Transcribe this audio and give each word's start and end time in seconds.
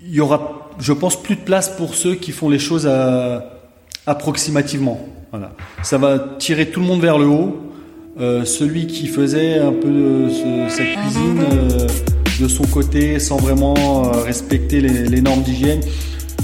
Il 0.00 0.14
y 0.14 0.20
aura, 0.20 0.70
je 0.78 0.92
pense, 0.92 1.20
plus 1.20 1.34
de 1.34 1.40
place 1.40 1.68
pour 1.68 1.94
ceux 1.94 2.14
qui 2.14 2.30
font 2.30 2.48
les 2.48 2.60
choses 2.60 2.86
à, 2.86 3.42
approximativement. 4.06 5.00
Voilà. 5.32 5.52
Ça 5.82 5.98
va 5.98 6.18
tirer 6.38 6.70
tout 6.70 6.80
le 6.80 6.86
monde 6.86 7.00
vers 7.00 7.18
le 7.18 7.26
haut. 7.26 7.56
Euh, 8.20 8.44
celui 8.44 8.86
qui 8.86 9.06
faisait 9.06 9.58
un 9.58 9.72
peu 9.72 9.88
euh, 9.88 10.68
cette 10.68 10.94
cuisine 10.96 11.40
euh, 11.52 11.86
de 12.40 12.48
son 12.48 12.64
côté 12.64 13.18
sans 13.18 13.36
vraiment 13.36 13.76
euh, 13.76 14.22
respecter 14.22 14.80
les, 14.80 15.04
les 15.04 15.20
normes 15.20 15.42
d'hygiène, 15.42 15.80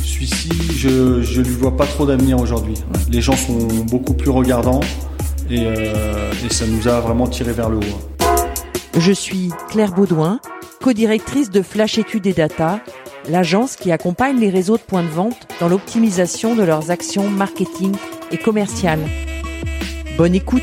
celui-ci, 0.04 0.50
je 0.76 0.88
ne 1.38 1.44
lui 1.44 1.54
vois 1.54 1.76
pas 1.76 1.86
trop 1.86 2.06
d'avenir 2.06 2.38
aujourd'hui. 2.38 2.74
Les 3.10 3.20
gens 3.20 3.36
sont 3.36 3.58
beaucoup 3.90 4.14
plus 4.14 4.30
regardants 4.30 4.80
et, 5.50 5.62
euh, 5.66 6.32
et 6.48 6.52
ça 6.52 6.64
nous 6.66 6.86
a 6.86 7.00
vraiment 7.00 7.26
tiré 7.26 7.52
vers 7.52 7.68
le 7.68 7.78
haut. 7.78 8.30
Je 8.96 9.12
suis 9.12 9.50
Claire 9.68 9.92
Baudouin, 9.92 10.38
co-directrice 10.80 11.50
de 11.50 11.62
Flash 11.62 11.98
Études 11.98 12.26
et 12.28 12.32
Data, 12.34 12.78
l'agence 13.28 13.76
qui 13.76 13.92
accompagne 13.92 14.38
les 14.38 14.50
réseaux 14.50 14.76
de 14.76 14.82
points 14.82 15.02
de 15.02 15.08
vente 15.08 15.46
dans 15.60 15.68
l'optimisation 15.68 16.54
de 16.54 16.62
leurs 16.62 16.90
actions 16.90 17.28
marketing 17.28 17.94
et 18.30 18.38
commerciales. 18.38 19.04
Bonne 20.16 20.34
écoute 20.34 20.62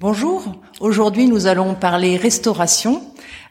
Bonjour, 0.00 0.44
aujourd'hui 0.80 1.26
nous 1.26 1.46
allons 1.46 1.74
parler 1.74 2.16
restauration 2.16 3.02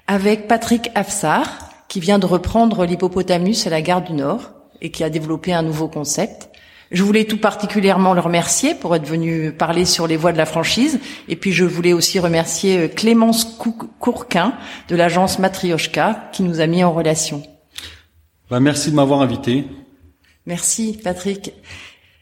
avec 0.07 0.47
Patrick 0.47 0.91
Afsar 0.93 1.69
qui 1.87 1.99
vient 1.99 2.19
de 2.19 2.25
reprendre 2.25 2.85
l'hippopotamus 2.85 3.65
à 3.65 3.69
la 3.69 3.81
gare 3.81 4.03
du 4.03 4.13
Nord 4.13 4.51
et 4.81 4.91
qui 4.91 5.03
a 5.03 5.09
développé 5.09 5.53
un 5.53 5.63
nouveau 5.63 5.87
concept. 5.87 6.49
Je 6.93 7.01
voulais 7.01 7.25
tout 7.25 7.39
particulièrement 7.39 8.13
le 8.13 8.21
remercier 8.21 8.75
pour 8.75 8.95
être 8.95 9.07
venu 9.07 9.51
parler 9.51 9.83
sur 9.83 10.05
les 10.05 10.15
voies 10.15 10.31
de 10.31 10.37
la 10.37 10.45
franchise. 10.45 10.99
Et 11.27 11.35
puis 11.35 11.51
je 11.51 11.65
voulais 11.65 11.91
aussi 11.91 12.19
remercier 12.19 12.77
euh, 12.77 12.87
Clémence 12.87 13.57
Courquin 13.99 14.53
de 14.89 14.95
l'agence 14.95 15.39
Matrioshka 15.39 16.29
qui 16.31 16.43
nous 16.43 16.59
a 16.59 16.67
mis 16.67 16.83
en 16.83 16.93
relation. 16.93 17.41
Bah, 18.51 18.59
merci 18.59 18.91
de 18.91 18.95
m'avoir 18.95 19.21
invité. 19.21 19.65
Merci 20.45 20.99
Patrick. 21.03 21.53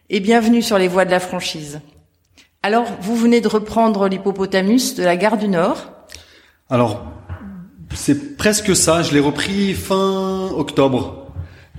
Et 0.09 0.21
bienvenue 0.21 0.61
sur 0.61 0.77
les 0.77 0.87
voies 0.87 1.03
de 1.03 1.11
la 1.11 1.19
franchise. 1.19 1.81
Alors, 2.63 2.85
vous 3.01 3.17
venez 3.17 3.41
de 3.41 3.49
reprendre 3.49 4.07
l'hippopotamus 4.07 4.95
de 4.95 5.03
la 5.03 5.17
gare 5.17 5.37
du 5.37 5.49
Nord. 5.49 5.91
Alors, 6.69 7.03
c'est 7.93 8.37
presque 8.37 8.73
ça. 8.73 9.01
Je 9.03 9.13
l'ai 9.13 9.19
repris 9.19 9.73
fin 9.73 10.49
octobre. 10.55 11.20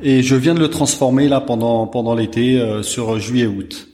Et 0.02 0.22
je 0.22 0.34
viens 0.34 0.54
de 0.54 0.60
le 0.60 0.68
transformer 0.68 1.28
là 1.28 1.40
pendant 1.40 1.86
pendant 1.86 2.14
l'été 2.14 2.60
euh, 2.60 2.82
sur 2.82 3.18
juillet-août. 3.18 3.88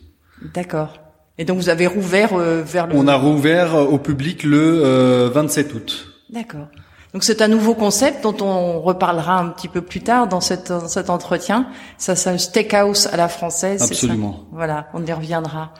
D'accord. 0.54 0.94
Et 1.38 1.44
donc 1.44 1.58
vous 1.58 1.68
avez 1.68 1.86
rouvert 1.86 2.34
euh, 2.34 2.62
vers 2.62 2.86
le. 2.86 2.96
On 2.96 3.06
a 3.06 3.16
rouvert 3.16 3.74
euh, 3.74 3.84
au 3.84 3.98
public 3.98 4.42
le 4.42 4.82
euh, 4.84 5.30
27 5.32 5.74
août. 5.74 6.08
D'accord. 6.30 6.66
Donc 7.14 7.24
c'est 7.24 7.40
un 7.40 7.48
nouveau 7.48 7.74
concept 7.74 8.22
dont 8.22 8.36
on 8.44 8.80
reparlera 8.80 9.38
un 9.38 9.48
petit 9.48 9.68
peu 9.68 9.80
plus 9.80 10.00
tard 10.00 10.28
dans, 10.28 10.42
cette, 10.42 10.68
dans 10.68 10.88
cet 10.88 11.08
entretien. 11.08 11.68
Ça, 11.96 12.14
c'est 12.14 12.28
un 12.28 12.36
steakhouse 12.36 13.06
à 13.06 13.16
la 13.16 13.28
française. 13.28 13.80
ça 13.80 13.86
Absolument. 13.86 14.44
Voilà, 14.52 14.88
on 14.92 15.04
y 15.06 15.12
reviendra. 15.12 15.72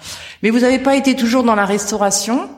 Mais 0.42 0.48
vous 0.48 0.60
n'avez 0.60 0.78
pas 0.78 0.96
été 0.96 1.14
toujours 1.16 1.42
dans 1.42 1.54
la 1.54 1.66
restauration? 1.66 2.48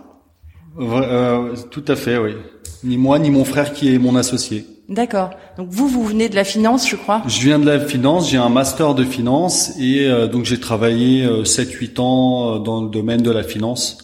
Euh, 0.78 1.56
tout 1.70 1.84
à 1.88 1.96
fait, 1.96 2.16
oui. 2.16 2.36
Ni 2.84 2.96
moi 2.96 3.18
ni 3.18 3.30
mon 3.30 3.44
frère 3.44 3.72
qui 3.72 3.94
est 3.94 3.98
mon 3.98 4.16
associé. 4.16 4.66
D'accord. 4.88 5.30
Donc 5.56 5.68
vous, 5.70 5.86
vous 5.86 6.04
venez 6.04 6.28
de 6.28 6.34
la 6.34 6.44
finance, 6.44 6.88
je 6.88 6.96
crois. 6.96 7.22
Je 7.26 7.40
viens 7.40 7.58
de 7.60 7.66
la 7.66 7.78
finance, 7.78 8.28
j'ai 8.28 8.38
un 8.38 8.48
master 8.48 8.94
de 8.94 9.04
finance 9.04 9.72
et 9.78 10.06
euh, 10.08 10.26
donc 10.26 10.44
j'ai 10.44 10.58
travaillé 10.58 11.24
euh, 11.24 11.44
7-8 11.44 12.00
ans 12.00 12.54
euh, 12.54 12.58
dans 12.58 12.82
le 12.82 12.88
domaine 12.88 13.22
de 13.22 13.30
la 13.30 13.44
finance. 13.44 13.98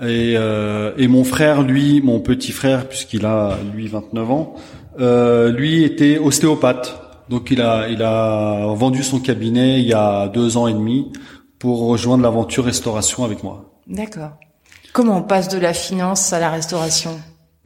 Et, 0.00 0.34
euh, 0.36 0.92
et 0.98 1.08
mon 1.08 1.24
frère, 1.24 1.62
lui, 1.62 2.00
mon 2.02 2.20
petit 2.20 2.52
frère, 2.52 2.86
puisqu'il 2.88 3.24
a 3.24 3.56
lui 3.74 3.88
29 3.88 4.30
ans, 4.30 4.54
euh, 5.00 5.50
lui 5.50 5.82
était 5.84 6.18
ostéopathe. 6.18 7.00
Donc 7.30 7.50
il 7.50 7.60
a 7.60 7.88
il 7.88 8.02
a 8.02 8.72
vendu 8.74 9.02
son 9.02 9.20
cabinet 9.20 9.80
il 9.80 9.86
y 9.86 9.92
a 9.92 10.28
deux 10.28 10.56
ans 10.56 10.66
et 10.66 10.72
demi 10.72 11.12
pour 11.58 11.86
rejoindre 11.88 12.22
l'aventure 12.22 12.64
restauration 12.64 13.24
avec 13.24 13.42
moi. 13.42 13.74
D'accord. 13.86 14.32
Comment 14.92 15.18
on 15.18 15.22
passe 15.22 15.48
de 15.48 15.58
la 15.58 15.72
finance 15.74 16.32
à 16.32 16.40
la 16.40 16.50
restauration? 16.50 17.18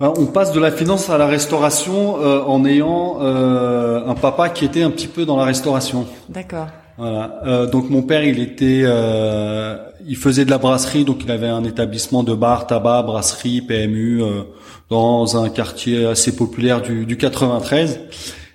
On 0.08 0.26
passe 0.26 0.52
de 0.52 0.58
la 0.58 0.72
finance 0.72 1.10
à 1.10 1.18
la 1.18 1.26
restauration 1.26 2.20
euh, 2.20 2.42
en 2.42 2.64
ayant 2.64 3.18
euh, 3.20 4.04
un 4.06 4.14
papa 4.14 4.48
qui 4.48 4.64
était 4.64 4.82
un 4.82 4.90
petit 4.90 5.06
peu 5.06 5.24
dans 5.24 5.36
la 5.36 5.44
restauration. 5.44 6.06
D'accord. 6.28 6.66
Voilà. 6.98 7.40
Euh, 7.46 7.66
donc 7.66 7.88
mon 7.88 8.02
père, 8.02 8.22
il 8.24 8.38
était, 8.40 8.82
euh, 8.84 9.76
il 10.06 10.16
faisait 10.16 10.44
de 10.44 10.50
la 10.50 10.58
brasserie, 10.58 11.04
donc 11.04 11.22
il 11.24 11.30
avait 11.30 11.48
un 11.48 11.64
établissement 11.64 12.22
de 12.22 12.34
bar, 12.34 12.66
tabac, 12.66 13.02
brasserie, 13.02 13.62
PMU 13.62 14.22
euh, 14.22 14.42
dans 14.90 15.42
un 15.42 15.48
quartier 15.48 16.04
assez 16.06 16.36
populaire 16.36 16.82
du, 16.82 17.06
du 17.06 17.16
93. 17.16 18.00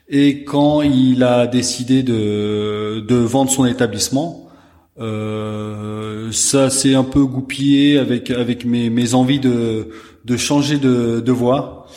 Et 0.09 0.43
quand 0.43 0.81
il 0.81 1.23
a 1.23 1.47
décidé 1.47 2.03
de, 2.03 3.03
de 3.07 3.15
vendre 3.15 3.51
son 3.51 3.65
établissement, 3.65 4.46
euh, 4.99 6.31
ça 6.31 6.69
s'est 6.69 6.95
un 6.95 7.03
peu 7.03 7.23
goupillé 7.25 7.97
avec 7.99 8.31
avec 8.31 8.65
mes, 8.65 8.89
mes 8.89 9.13
envies 9.13 9.39
de 9.39 9.89
de 10.25 10.37
changer 10.37 10.77
de, 10.77 11.19
de 11.19 11.31
voie. 11.31 11.87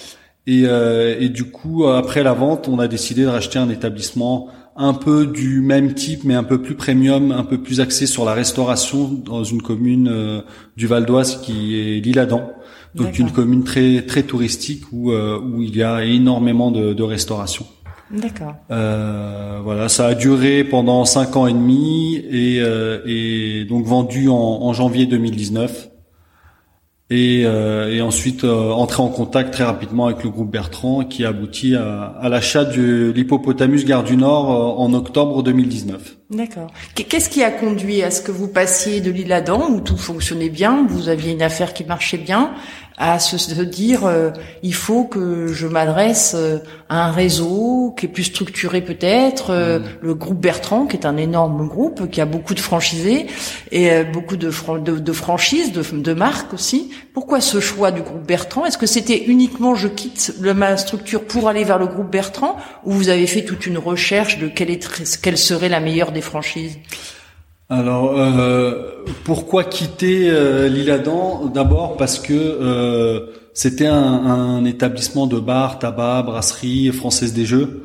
Et, 0.46 0.62
euh, 0.64 1.16
et 1.20 1.28
du 1.28 1.44
coup, 1.44 1.86
après 1.86 2.22
la 2.22 2.32
vente, 2.32 2.66
on 2.68 2.78
a 2.78 2.88
décidé 2.88 3.22
de 3.22 3.28
racheter 3.28 3.58
un 3.58 3.68
établissement 3.68 4.48
un 4.76 4.94
peu 4.94 5.26
du 5.26 5.60
même 5.60 5.94
type, 5.94 6.24
mais 6.24 6.34
un 6.34 6.42
peu 6.44 6.62
plus 6.62 6.74
premium, 6.74 7.32
un 7.32 7.44
peu 7.44 7.58
plus 7.58 7.80
axé 7.80 8.06
sur 8.06 8.24
la 8.24 8.32
restauration 8.32 9.08
dans 9.08 9.44
une 9.44 9.60
commune 9.60 10.08
euh, 10.08 10.40
du 10.76 10.86
Val 10.86 11.04
d'Oise 11.04 11.42
qui 11.42 11.78
est 11.78 12.00
l'Isle-Adam. 12.00 12.50
Donc 12.94 13.18
une 13.18 13.30
commune 13.30 13.62
très 13.62 14.02
très 14.02 14.24
touristique 14.24 14.82
où 14.90 15.12
euh, 15.12 15.38
où 15.38 15.62
il 15.62 15.76
y 15.76 15.82
a 15.82 16.04
énormément 16.04 16.72
de, 16.72 16.92
de 16.92 17.02
restauration. 17.02 17.64
D'accord. 18.12 18.54
Euh, 18.70 19.60
voilà, 19.62 19.88
ça 19.88 20.06
a 20.06 20.14
duré 20.14 20.64
pendant 20.64 21.04
cinq 21.04 21.36
ans 21.36 21.46
et 21.46 21.52
demi 21.52 22.16
et, 22.16 22.58
euh, 22.60 23.00
et 23.06 23.64
donc 23.68 23.84
vendu 23.86 24.28
en, 24.28 24.34
en 24.34 24.72
janvier 24.72 25.06
2019. 25.06 25.88
Et, 27.12 27.42
euh, 27.44 27.92
et 27.92 28.00
ensuite 28.02 28.44
euh, 28.44 28.70
entré 28.70 29.02
en 29.02 29.08
contact 29.08 29.52
très 29.52 29.64
rapidement 29.64 30.06
avec 30.06 30.22
le 30.22 30.30
groupe 30.30 30.48
Bertrand 30.52 31.02
qui 31.04 31.24
a 31.24 31.30
abouti 31.30 31.74
à, 31.74 32.04
à 32.04 32.28
l'achat 32.28 32.64
de 32.64 33.10
l'hippopotamus 33.12 33.84
Gare 33.84 34.04
du 34.04 34.16
Nord 34.16 34.50
euh, 34.52 34.80
en 34.80 34.94
octobre 34.94 35.42
2019. 35.42 36.16
D'accord. 36.30 36.68
Qu- 36.94 37.02
Qu'est-ce 37.02 37.28
qui 37.28 37.42
a 37.42 37.50
conduit 37.50 38.04
à 38.04 38.12
ce 38.12 38.22
que 38.22 38.30
vous 38.30 38.46
passiez 38.46 39.00
de 39.00 39.10
l'île 39.10 39.32
Adam, 39.32 39.70
où 39.70 39.80
tout 39.80 39.96
fonctionnait 39.96 40.50
bien, 40.50 40.86
vous 40.88 41.08
aviez 41.08 41.32
une 41.32 41.42
affaire 41.42 41.74
qui 41.74 41.82
marchait 41.82 42.16
bien, 42.16 42.52
à 43.02 43.18
se, 43.18 43.38
se 43.38 43.62
dire 43.62 44.04
euh, 44.04 44.30
il 44.62 44.74
faut 44.74 45.04
que 45.04 45.46
je 45.48 45.66
m'adresse 45.66 46.34
euh, 46.36 46.58
à 46.90 47.06
un 47.06 47.10
réseau 47.10 47.94
qui 47.96 48.04
est 48.04 48.08
plus 48.10 48.24
structuré 48.24 48.82
peut-être, 48.82 49.50
euh, 49.50 49.78
le 50.02 50.14
groupe 50.14 50.38
Bertrand 50.38 50.84
qui 50.86 50.96
est 50.98 51.06
un 51.06 51.16
énorme 51.16 51.66
groupe 51.66 52.10
qui 52.10 52.20
a 52.20 52.26
beaucoup 52.26 52.54
de 52.54 52.60
franchisés 52.60 53.26
et 53.72 53.90
euh, 53.90 54.04
beaucoup 54.04 54.36
de, 54.36 54.50
fran- 54.50 54.76
de, 54.78 54.98
de 54.98 55.12
franchises, 55.12 55.72
de, 55.72 55.82
de 55.82 56.12
marques 56.12 56.52
aussi. 56.52 56.90
Pourquoi 57.14 57.40
ce 57.40 57.58
choix 57.58 57.90
du 57.90 58.02
groupe 58.02 58.26
Bertrand? 58.26 58.66
Est-ce 58.66 58.76
que 58.76 58.86
c'était 58.86 59.24
uniquement 59.24 59.74
je 59.74 59.88
quitte 59.88 60.34
le, 60.38 60.52
ma 60.52 60.76
structure 60.76 61.24
pour 61.24 61.48
aller 61.48 61.64
vers 61.64 61.78
le 61.78 61.86
groupe 61.86 62.10
Bertrand 62.10 62.56
ou 62.84 62.92
vous 62.92 63.08
avez 63.08 63.26
fait 63.26 63.44
toute 63.46 63.66
une 63.66 63.78
recherche 63.78 64.38
de 64.38 64.46
quelle, 64.46 64.70
est, 64.70 65.20
quelle 65.22 65.38
serait 65.38 65.70
la 65.70 65.80
meilleure 65.80 66.12
des 66.12 66.20
franchises? 66.20 66.76
Alors, 67.72 68.18
euh, 68.18 69.04
pourquoi 69.22 69.62
quitter 69.62 70.28
euh, 70.28 70.66
l'Isle-Adam 70.66 71.46
D'abord 71.54 71.96
parce 71.96 72.18
que 72.18 72.34
euh, 72.34 73.26
c'était 73.54 73.86
un, 73.86 73.94
un 74.02 74.64
établissement 74.64 75.28
de 75.28 75.38
bar, 75.38 75.78
tabac, 75.78 76.22
brasserie, 76.22 76.88
française 76.88 77.32
des 77.32 77.46
jeux. 77.46 77.84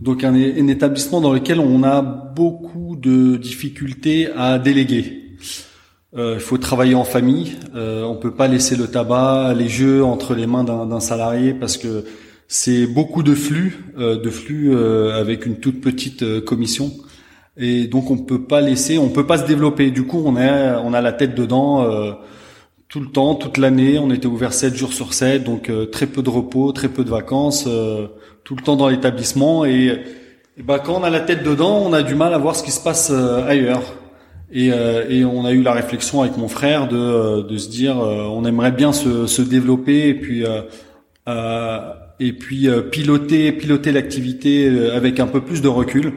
Donc 0.00 0.24
un, 0.24 0.34
un 0.34 0.66
établissement 0.66 1.20
dans 1.20 1.32
lequel 1.32 1.60
on 1.60 1.84
a 1.84 2.02
beaucoup 2.02 2.96
de 2.96 3.36
difficultés 3.36 4.28
à 4.36 4.58
déléguer. 4.58 5.36
Euh, 6.16 6.34
Il 6.38 6.40
faut 6.40 6.58
travailler 6.58 6.96
en 6.96 7.04
famille. 7.04 7.52
Euh, 7.76 8.02
on 8.02 8.16
peut 8.16 8.34
pas 8.34 8.48
laisser 8.48 8.74
le 8.74 8.88
tabac, 8.88 9.54
les 9.56 9.68
jeux 9.68 10.04
entre 10.04 10.34
les 10.34 10.48
mains 10.48 10.64
d'un 10.64 10.98
salarié 10.98 11.54
parce 11.54 11.76
que 11.76 12.04
c'est 12.48 12.88
beaucoup 12.88 13.22
de 13.22 13.36
flux, 13.36 13.84
euh, 13.98 14.20
de 14.20 14.30
flux 14.30 14.76
avec 14.76 15.46
une 15.46 15.60
toute 15.60 15.80
petite 15.80 16.40
commission. 16.40 16.90
Et 17.56 17.86
donc 17.86 18.10
on 18.10 18.16
peut 18.16 18.44
pas 18.44 18.60
laisser, 18.60 18.98
on 18.98 19.08
peut 19.08 19.26
pas 19.26 19.38
se 19.38 19.46
développer. 19.46 19.90
Du 19.90 20.04
coup, 20.04 20.22
on 20.24 20.36
est, 20.36 20.74
on 20.82 20.94
a 20.94 21.00
la 21.00 21.12
tête 21.12 21.34
dedans 21.34 21.82
euh, 21.84 22.12
tout 22.88 23.00
le 23.00 23.08
temps, 23.08 23.34
toute 23.34 23.58
l'année. 23.58 23.98
On 23.98 24.10
était 24.10 24.26
ouvert 24.26 24.52
7 24.52 24.74
jours 24.74 24.92
sur 24.92 25.12
7, 25.12 25.44
donc 25.44 25.68
euh, 25.68 25.86
très 25.86 26.06
peu 26.06 26.22
de 26.22 26.30
repos, 26.30 26.72
très 26.72 26.88
peu 26.88 27.04
de 27.04 27.10
vacances, 27.10 27.66
euh, 27.66 28.08
tout 28.44 28.56
le 28.56 28.62
temps 28.62 28.76
dans 28.76 28.88
l'établissement. 28.88 29.64
Et 29.66 30.02
Et 30.56 30.62
ben 30.62 30.78
quand 30.78 31.00
on 31.00 31.04
a 31.04 31.10
la 31.10 31.20
tête 31.20 31.42
dedans, 31.44 31.82
on 31.84 31.92
a 31.92 32.02
du 32.02 32.14
mal 32.14 32.32
à 32.32 32.38
voir 32.38 32.56
ce 32.56 32.62
qui 32.62 32.72
se 32.72 32.80
passe 32.82 33.10
ailleurs. 33.10 33.82
Et, 34.54 34.66
et, 34.66 35.24
on 35.24 35.46
a 35.46 35.52
eu 35.52 35.62
la 35.62 35.72
réflexion 35.72 36.20
avec 36.20 36.36
mon 36.36 36.48
frère 36.48 36.86
de, 36.86 37.40
de 37.40 37.56
se 37.56 37.70
dire, 37.70 37.96
on 37.96 38.44
aimerait 38.44 38.72
bien 38.72 38.92
se, 38.92 39.26
se 39.26 39.40
développer 39.40 40.08
et 40.08 40.14
puis 40.14 40.44
et 42.20 42.32
puis 42.34 42.68
piloter 42.90 43.52
piloter 43.52 43.92
l'activité 43.92 44.90
avec 44.94 45.20
un 45.20 45.26
peu 45.26 45.40
plus 45.40 45.62
de 45.62 45.68
recul, 45.68 46.12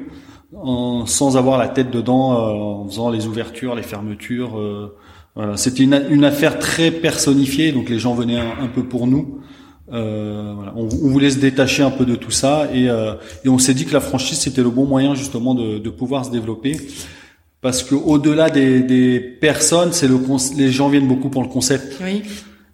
en, 0.53 1.05
sans 1.05 1.37
avoir 1.37 1.57
la 1.57 1.67
tête 1.67 1.91
dedans, 1.91 2.31
en 2.31 2.87
faisant 2.87 3.09
les 3.09 3.27
ouvertures, 3.27 3.75
les 3.75 3.83
fermetures. 3.83 4.59
Voilà, 5.35 5.57
c'était 5.57 5.83
une, 5.83 6.01
une, 6.09 6.23
affaire 6.23 6.59
très 6.59 6.91
personnifiée, 6.91 7.71
donc 7.71 7.89
les 7.89 7.99
gens 7.99 8.13
venaient 8.13 8.39
un, 8.39 8.67
peu 8.67 8.83
pour 8.83 9.05
nous. 9.05 9.41
Euh, 9.91 10.53
voilà. 10.55 10.73
on, 10.75 10.83
on, 10.83 11.09
voulait 11.09 11.29
se 11.29 11.39
détacher 11.39 11.83
un 11.83 11.91
peu 11.91 12.05
de 12.05 12.15
tout 12.15 12.31
ça 12.31 12.67
et, 12.73 12.89
euh, 12.89 13.13
et 13.43 13.49
on 13.49 13.59
s'est 13.59 13.75
dit 13.75 13.85
que 13.85 13.93
la 13.93 13.99
franchise 13.99 14.39
c'était 14.39 14.63
le 14.63 14.71
bon 14.71 14.85
moyen 14.87 15.13
justement 15.13 15.53
de, 15.53 15.77
de 15.77 15.89
pouvoir 15.91 16.25
se 16.25 16.31
développer 16.31 16.75
parce 17.65 17.81
que 17.81 17.95
au-delà 17.95 18.51
des, 18.51 18.81
des, 18.81 19.19
personnes, 19.19 19.91
c'est 19.91 20.07
le 20.07 20.19
les 20.55 20.71
gens 20.71 20.87
viennent 20.87 21.07
beaucoup 21.07 21.29
pour 21.29 21.41
le 21.41 21.47
concept. 21.47 21.99
Oui. 21.99 22.21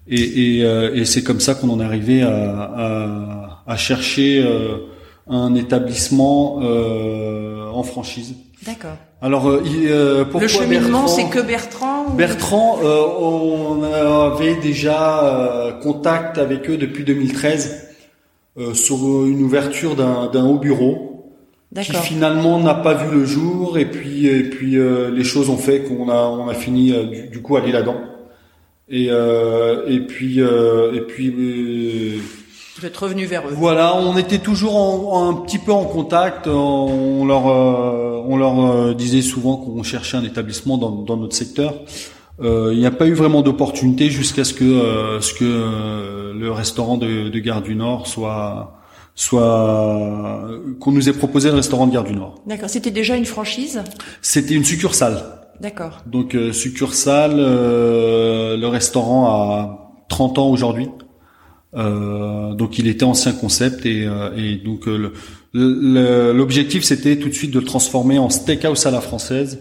Et, 0.09 0.57
et, 0.57 0.65
euh, 0.65 0.93
et 0.93 1.05
c'est 1.05 1.23
comme 1.23 1.39
ça 1.39 1.55
qu'on 1.55 1.69
en 1.69 1.79
est 1.79 1.85
arrivé 1.85 2.21
à, 2.23 2.29
à, 2.75 3.63
à 3.65 3.77
chercher 3.77 4.43
euh, 4.45 4.79
un 5.27 5.55
établissement 5.55 6.59
euh, 6.61 7.60
en 7.77 7.83
franchise. 7.83 8.35
D'accord. 8.65 8.97
Alors, 9.21 9.49
euh, 9.49 9.63
euh 9.85 10.23
pourquoi 10.23 10.41
le 10.41 10.47
cheminement, 10.47 11.07
c'est 11.07 11.29
que 11.29 11.39
Bertrand 11.39 12.09
Bertrand, 12.11 12.79
euh, 12.83 13.03
on 13.19 13.83
avait 13.83 14.55
déjà 14.55 15.23
euh, 15.23 15.71
contact 15.73 16.37
avec 16.37 16.69
eux 16.69 16.77
depuis 16.77 17.03
2013 17.03 17.87
euh, 18.57 18.73
sur 18.73 19.25
une 19.25 19.43
ouverture 19.43 19.95
d'un 19.95 20.45
haut 20.45 20.57
bureau 20.57 21.07
qui 21.75 21.93
finalement 21.93 22.59
n'a 22.59 22.73
pas 22.73 22.93
vu 22.93 23.19
le 23.19 23.25
jour 23.25 23.77
et 23.77 23.85
puis 23.85 24.27
et 24.27 24.43
puis 24.43 24.75
les 24.75 25.23
choses 25.23 25.49
ont 25.49 25.57
fait 25.57 25.83
qu'on 25.83 26.09
a 26.09 26.25
on 26.25 26.49
a 26.49 26.53
fini 26.53 26.91
du, 27.07 27.29
du, 27.29 27.41
coup 27.41 27.55
aller 27.55 27.71
là-dedans 27.71 27.95
et 28.89 29.05
et 29.05 29.99
puis 30.01 30.39
et 30.39 31.01
puis 31.07 32.21
vous 32.81 32.87
êtes 32.87 32.97
revenu 32.97 33.25
vers 33.25 33.47
eux. 33.47 33.53
Voilà, 33.55 33.95
on 33.95 34.17
était 34.17 34.39
toujours 34.39 34.75
en, 34.75 35.29
un 35.29 35.33
petit 35.35 35.59
peu 35.59 35.71
en 35.71 35.85
contact. 35.85 36.47
On 36.47 37.25
leur, 37.25 37.47
euh, 37.47 38.23
on 38.25 38.37
leur 38.37 38.59
euh, 38.59 38.93
disait 38.95 39.21
souvent 39.21 39.57
qu'on 39.57 39.83
cherchait 39.83 40.17
un 40.17 40.23
établissement 40.23 40.79
dans, 40.79 40.89
dans 40.89 41.15
notre 41.15 41.35
secteur. 41.35 41.75
Euh, 42.41 42.71
il 42.73 42.79
n'y 42.79 42.87
a 42.87 42.91
pas 42.91 43.05
eu 43.05 43.13
vraiment 43.13 43.43
d'opportunité 43.43 44.09
jusqu'à 44.09 44.43
ce 44.43 44.55
que, 44.55 45.19
ce 45.21 45.33
que 45.35 46.33
le 46.33 46.51
restaurant 46.51 46.97
de, 46.97 47.29
de 47.29 47.39
Gare 47.39 47.61
du 47.61 47.75
Nord 47.75 48.07
soit, 48.07 48.79
soit 49.13 50.47
qu'on 50.79 50.91
nous 50.91 51.07
ait 51.07 51.13
proposé 51.13 51.49
le 51.49 51.57
restaurant 51.57 51.85
de 51.85 51.93
Gare 51.93 52.05
du 52.05 52.13
Nord. 52.13 52.41
D'accord. 52.47 52.71
C'était 52.71 52.89
déjà 52.89 53.15
une 53.15 53.25
franchise? 53.25 53.83
C'était 54.23 54.55
une 54.55 54.65
succursale. 54.65 55.21
D'accord. 55.59 55.99
Donc 56.07 56.35
succursale, 56.51 57.37
le 57.37 58.67
restaurant 58.67 59.27
a 59.27 60.05
30 60.09 60.39
ans 60.39 60.49
aujourd'hui. 60.49 60.89
Euh, 61.73 62.53
donc 62.53 62.77
il 62.79 62.87
était 62.87 63.05
ancien 63.05 63.31
concept 63.31 63.85
et, 63.85 64.05
euh, 64.05 64.35
et 64.35 64.57
donc 64.57 64.89
euh, 64.89 65.13
l'objectif 65.53 66.83
c'était 66.83 67.17
tout 67.17 67.29
de 67.29 67.33
suite 67.33 67.51
de 67.51 67.59
le 67.59 67.65
transformer 67.65 68.19
en 68.19 68.29
steakhouse 68.29 68.85
à 68.85 68.91
la 68.91 69.01
française. 69.01 69.59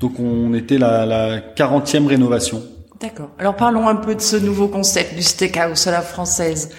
Donc 0.00 0.18
on 0.18 0.54
était 0.54 0.78
la, 0.78 1.06
la 1.06 1.38
40e 1.38 2.06
rénovation. 2.06 2.62
D'accord. 3.00 3.30
Alors 3.38 3.56
parlons 3.56 3.88
un 3.88 3.96
peu 3.96 4.14
de 4.14 4.20
ce 4.20 4.36
nouveau 4.36 4.68
concept 4.68 5.14
du 5.14 5.22
steakhouse 5.22 5.86
à 5.86 5.92
la 5.92 6.02
française. 6.02 6.70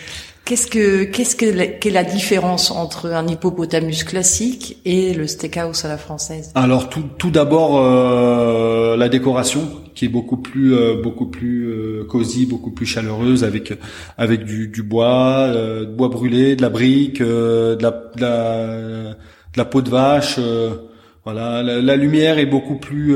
Qu'est-ce 0.46 0.68
que 0.68 1.06
qu'est-ce 1.06 1.38
que 1.38 1.80
qu'est 1.80 1.90
la 1.90 2.04
différence 2.04 2.70
entre 2.70 3.12
un 3.12 3.26
hippopotamus 3.28 4.04
classique 4.04 4.78
et 4.84 5.14
le 5.14 5.26
steakhouse 5.26 5.86
à 5.86 5.88
la 5.88 5.98
française? 5.98 6.52
Alors 6.54 6.90
tout 6.90 7.06
tout 7.18 7.32
d'abord 7.32 7.80
euh, 7.80 8.98
la 8.98 9.08
décoration 9.08 9.70
qui 9.96 10.04
est 10.06 10.10
beaucoup 10.10 10.36
plus 10.36 10.76
euh, 10.76 10.96
beaucoup 11.02 11.28
plus 11.28 11.68
euh, 11.70 12.04
cosy, 12.04 12.46
beaucoup 12.46 12.72
plus 12.72 12.86
chaleureuse 12.86 13.46
avec 13.46 13.74
avec 14.18 14.44
du, 14.44 14.68
du 14.68 14.84
bois, 14.84 15.46
euh, 15.48 15.86
bois 15.86 16.10
brûlé, 16.10 16.58
de 16.58 16.62
la 16.62 16.70
brique, 16.70 17.22
de 17.22 17.78
la, 17.80 17.92
de, 17.92 18.22
la, 18.22 19.14
de 19.14 19.58
la 19.58 19.66
peau 19.66 19.82
de 19.82 19.90
vache. 19.90 20.40
voilà, 21.24 21.64
la, 21.64 21.82
la, 21.82 21.96
lumière 21.96 22.38
est 22.38 22.46
beaucoup 22.46 22.76
plus 22.76 23.16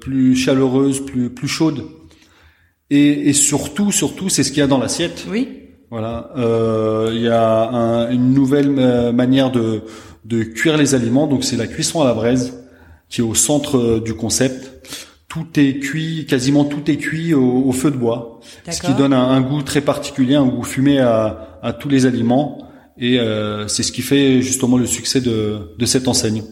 plus 0.00 0.34
chaleureuse, 0.34 1.04
plus 1.04 1.28
plus 1.28 1.48
chaude. 1.48 1.84
Et, 2.88 3.28
et 3.28 3.32
surtout 3.34 3.92
surtout 3.92 4.30
c'est 4.30 4.44
ce 4.44 4.50
qu'il 4.50 4.60
y 4.60 4.62
a 4.62 4.66
dans 4.66 4.78
l'assiette. 4.78 5.26
Oui 5.30 5.61
voilà, 5.92 6.30
euh, 6.38 7.10
il 7.12 7.20
y 7.20 7.28
a 7.28 7.68
un, 7.68 8.10
une 8.10 8.32
nouvelle 8.32 8.74
euh, 8.78 9.12
manière 9.12 9.52
de, 9.52 9.82
de 10.24 10.42
cuire 10.42 10.78
les 10.78 10.94
aliments, 10.94 11.26
donc 11.26 11.44
c'est 11.44 11.58
la 11.58 11.66
cuisson 11.66 12.00
à 12.00 12.06
la 12.06 12.14
braise 12.14 12.64
qui 13.10 13.20
est 13.20 13.24
au 13.24 13.34
centre 13.34 13.76
euh, 13.76 14.00
du 14.00 14.14
concept. 14.14 14.88
Tout 15.28 15.44
est 15.56 15.80
cuit, 15.80 16.24
quasiment 16.24 16.64
tout 16.64 16.90
est 16.90 16.96
cuit 16.96 17.34
au, 17.34 17.70
feu 17.72 17.90
de 17.90 17.98
bois, 17.98 18.40
ce 18.70 18.80
qui 18.80 18.94
donne 18.94 19.12
un, 19.12 19.40
goût 19.42 19.62
très 19.62 19.82
particulier, 19.82 20.34
un 20.34 20.46
goût 20.46 20.62
fumé 20.62 20.98
à, 20.98 21.58
à 21.62 21.74
tous 21.74 21.90
les 21.90 22.06
aliments, 22.06 22.66
et 22.96 23.20
euh, 23.20 23.68
c'est 23.68 23.82
ce 23.82 23.92
qui 23.92 24.00
fait 24.00 24.40
justement 24.40 24.78
le 24.78 24.86
succès 24.86 25.20
de, 25.20 25.74
de 25.78 25.84
cette 25.84 26.08
enseigne. 26.08 26.42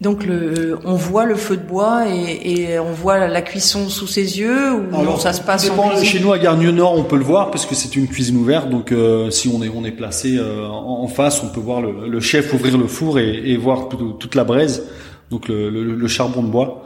Donc 0.00 0.26
le, 0.26 0.78
on 0.84 0.94
voit 0.94 1.24
le 1.24 1.36
feu 1.36 1.56
de 1.56 1.62
bois 1.62 2.04
et, 2.08 2.72
et 2.72 2.78
on 2.78 2.92
voit 2.92 3.26
la 3.28 3.42
cuisson 3.42 3.88
sous 3.88 4.08
ses 4.08 4.38
yeux 4.38 4.72
ou 4.72 4.96
Alors, 4.96 5.20
ça 5.20 5.32
se 5.32 5.40
passe 5.40 5.70
en 5.70 6.02
Chez 6.02 6.20
nous 6.20 6.32
à 6.32 6.38
Gare 6.38 6.56
Nord, 6.56 6.98
on 6.98 7.04
peut 7.04 7.16
le 7.16 7.24
voir 7.24 7.50
parce 7.50 7.64
que 7.64 7.74
c'est 7.74 7.94
une 7.96 8.08
cuisine 8.08 8.36
ouverte. 8.36 8.68
Donc 8.68 8.90
euh, 8.90 9.30
si 9.30 9.48
on 9.48 9.62
est 9.62 9.70
on 9.74 9.84
est 9.84 9.92
placé 9.92 10.36
euh, 10.36 10.66
en, 10.66 11.06
face, 11.06 11.42
on 11.42 11.48
peut 11.48 11.60
voir 11.60 11.80
le, 11.80 12.08
le 12.08 12.20
chef 12.20 12.52
ouvrir 12.52 12.76
le 12.76 12.88
four 12.88 13.18
et, 13.18 13.50
et 13.52 13.56
voir 13.56 13.88
toute 13.88 14.34
la 14.34 14.44
braise, 14.44 14.82
donc 15.30 15.48
le, 15.48 15.70
le 15.70 16.08
charbon 16.08 16.42
de 16.42 16.48
bois. 16.48 16.82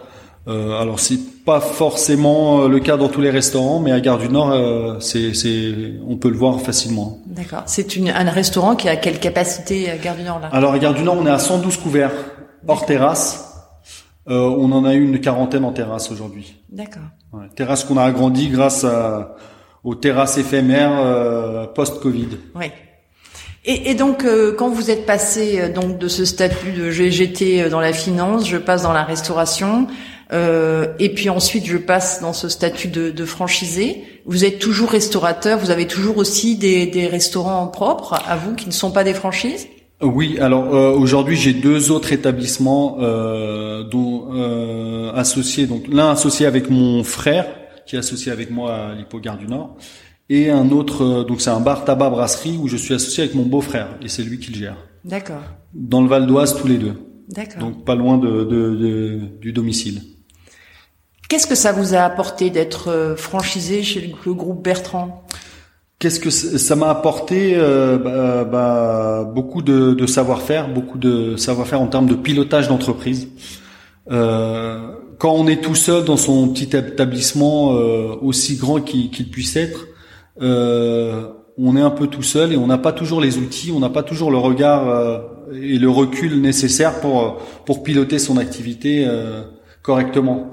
Euh, 0.48 0.80
alors 0.80 0.98
c'est 0.98 1.18
pas 1.44 1.60
forcément 1.60 2.62
euh, 2.62 2.68
le 2.68 2.78
cas 2.80 2.96
dans 2.96 3.08
tous 3.08 3.20
les 3.20 3.28
restaurants, 3.28 3.80
mais 3.80 3.92
à 3.92 4.00
Gare 4.00 4.16
du 4.18 4.30
Nord, 4.30 4.50
euh, 4.50 4.96
c'est, 4.98 5.34
c'est, 5.34 5.74
on 6.08 6.16
peut 6.16 6.30
le 6.30 6.38
voir 6.38 6.60
facilement. 6.60 7.18
D'accord. 7.26 7.64
C'est 7.66 7.96
une, 7.96 8.08
un 8.08 8.30
restaurant 8.30 8.74
qui 8.74 8.88
a 8.88 8.96
quelle 8.96 9.18
capacité 9.18 9.90
à 9.90 9.96
Gare 9.98 10.16
du 10.16 10.22
Nord 10.22 10.40
là? 10.40 10.48
Alors 10.52 10.72
à 10.72 10.78
Gare 10.78 10.94
du 10.94 11.02
Nord, 11.02 11.18
on 11.20 11.26
est 11.26 11.30
à 11.30 11.38
112 11.38 11.76
couverts 11.76 12.12
hors 12.66 12.86
terrasse. 12.86 13.44
Euh, 14.28 14.40
on 14.40 14.72
en 14.72 14.84
a 14.84 14.94
eu 14.94 15.04
une 15.04 15.20
quarantaine 15.20 15.64
en 15.64 15.72
terrasse 15.72 16.10
aujourd'hui. 16.10 16.56
D'accord. 16.70 17.02
Ouais, 17.32 17.46
terrasse 17.54 17.84
qu'on 17.84 17.96
a 17.96 18.04
agrandi 18.04 18.48
grâce 18.48 18.84
à, 18.84 19.36
aux 19.84 19.94
terrasses 19.94 20.36
éphémères 20.38 20.98
euh, 20.98 21.66
post-Covid. 21.66 22.28
Oui. 22.54 22.70
Et, 23.64 23.90
et 23.90 23.94
donc, 23.94 24.24
euh, 24.24 24.54
quand 24.56 24.70
vous 24.70 24.90
êtes 24.90 25.04
passé 25.04 25.60
euh, 25.60 25.68
donc 25.72 25.98
de 25.98 26.08
ce 26.08 26.24
statut 26.24 26.72
de 26.72 26.90
j'étais 26.90 27.62
euh, 27.62 27.68
dans 27.68 27.80
la 27.80 27.92
finance, 27.92 28.48
je 28.48 28.56
passe 28.56 28.82
dans 28.82 28.92
la 28.92 29.04
restauration, 29.04 29.86
et 30.30 31.08
puis 31.14 31.30
ensuite 31.30 31.64
je 31.64 31.78
passe 31.78 32.20
dans 32.20 32.34
ce 32.34 32.50
statut 32.50 32.88
de, 32.88 33.10
de, 33.10 33.24
franchisé. 33.24 34.04
Vous 34.26 34.44
êtes 34.44 34.58
toujours 34.58 34.90
restaurateur, 34.90 35.58
vous 35.58 35.70
avez 35.70 35.86
toujours 35.86 36.18
aussi 36.18 36.56
des, 36.56 36.86
des 36.86 37.06
restaurants 37.06 37.66
propres 37.66 38.12
à 38.28 38.36
vous 38.36 38.54
qui 38.54 38.66
ne 38.66 38.72
sont 38.72 38.90
pas 38.90 39.04
des 39.04 39.14
franchises? 39.14 39.68
Oui, 40.00 40.38
alors 40.38 40.74
euh, 40.74 40.92
aujourd'hui 40.92 41.36
j'ai 41.36 41.52
deux 41.52 41.90
autres 41.90 42.12
établissements 42.12 42.98
euh, 43.00 43.82
dont 43.82 44.28
euh, 44.32 45.12
associés, 45.12 45.66
donc 45.66 45.88
l'un 45.88 46.10
associé 46.10 46.46
avec 46.46 46.70
mon 46.70 47.02
frère 47.02 47.46
qui 47.86 47.96
est 47.96 47.98
associé 47.98 48.30
avec 48.30 48.50
moi 48.50 48.74
à 48.74 48.94
l'Hippogare 48.94 49.38
du 49.38 49.46
Nord, 49.46 49.76
et 50.28 50.50
un 50.50 50.70
autre 50.70 51.24
donc 51.24 51.40
c'est 51.40 51.50
un 51.50 51.60
bar 51.60 51.84
tabac 51.84 52.10
brasserie 52.10 52.58
où 52.60 52.68
je 52.68 52.76
suis 52.76 52.94
associé 52.94 53.24
avec 53.24 53.34
mon 53.34 53.44
beau-frère 53.44 53.88
et 54.02 54.08
c'est 54.08 54.22
lui 54.22 54.38
qui 54.38 54.52
le 54.52 54.58
gère. 54.58 54.76
D'accord. 55.04 55.42
Dans 55.74 56.02
le 56.02 56.08
Val 56.08 56.26
d'Oise 56.26 56.56
tous 56.56 56.68
les 56.68 56.78
deux. 56.78 56.94
D'accord. 57.28 57.60
Donc 57.60 57.84
pas 57.84 57.94
loin 57.94 58.18
de, 58.18 58.44
de, 58.44 58.76
de 58.76 59.20
du 59.40 59.52
domicile. 59.52 60.02
Qu'est-ce 61.28 61.46
que 61.46 61.54
ça 61.54 61.72
vous 61.72 61.94
a 61.94 62.00
apporté 62.00 62.50
d'être 62.50 63.14
franchisé 63.18 63.82
chez 63.82 64.14
le 64.24 64.32
groupe 64.32 64.62
Bertrand? 64.62 65.24
Qu'est-ce 65.98 66.20
que 66.20 66.30
ça 66.30 66.76
m'a 66.76 66.90
apporté 66.90 67.54
euh, 67.56 67.98
bah, 67.98 68.44
bah, 68.44 69.32
Beaucoup 69.34 69.62
de, 69.62 69.94
de 69.94 70.06
savoir-faire, 70.06 70.72
beaucoup 70.72 70.96
de 70.96 71.36
savoir-faire 71.36 71.80
en 71.80 71.88
termes 71.88 72.06
de 72.06 72.14
pilotage 72.14 72.68
d'entreprise. 72.68 73.28
Euh, 74.10 74.92
quand 75.18 75.32
on 75.32 75.48
est 75.48 75.60
tout 75.60 75.74
seul 75.74 76.04
dans 76.04 76.16
son 76.16 76.48
petit 76.48 76.76
établissement, 76.76 77.74
euh, 77.74 78.14
aussi 78.22 78.56
grand 78.56 78.80
qu'il 78.80 79.30
puisse 79.30 79.56
être, 79.56 79.86
euh, 80.40 81.26
on 81.58 81.76
est 81.76 81.80
un 81.80 81.90
peu 81.90 82.06
tout 82.06 82.22
seul 82.22 82.52
et 82.52 82.56
on 82.56 82.68
n'a 82.68 82.78
pas 82.78 82.92
toujours 82.92 83.20
les 83.20 83.38
outils, 83.38 83.72
on 83.74 83.80
n'a 83.80 83.90
pas 83.90 84.04
toujours 84.04 84.30
le 84.30 84.38
regard 84.38 84.88
euh, 84.88 85.18
et 85.52 85.78
le 85.78 85.90
recul 85.90 86.40
nécessaire 86.40 87.00
pour 87.00 87.38
pour 87.66 87.82
piloter 87.82 88.20
son 88.20 88.36
activité 88.36 89.04
euh, 89.06 89.42
correctement. 89.82 90.52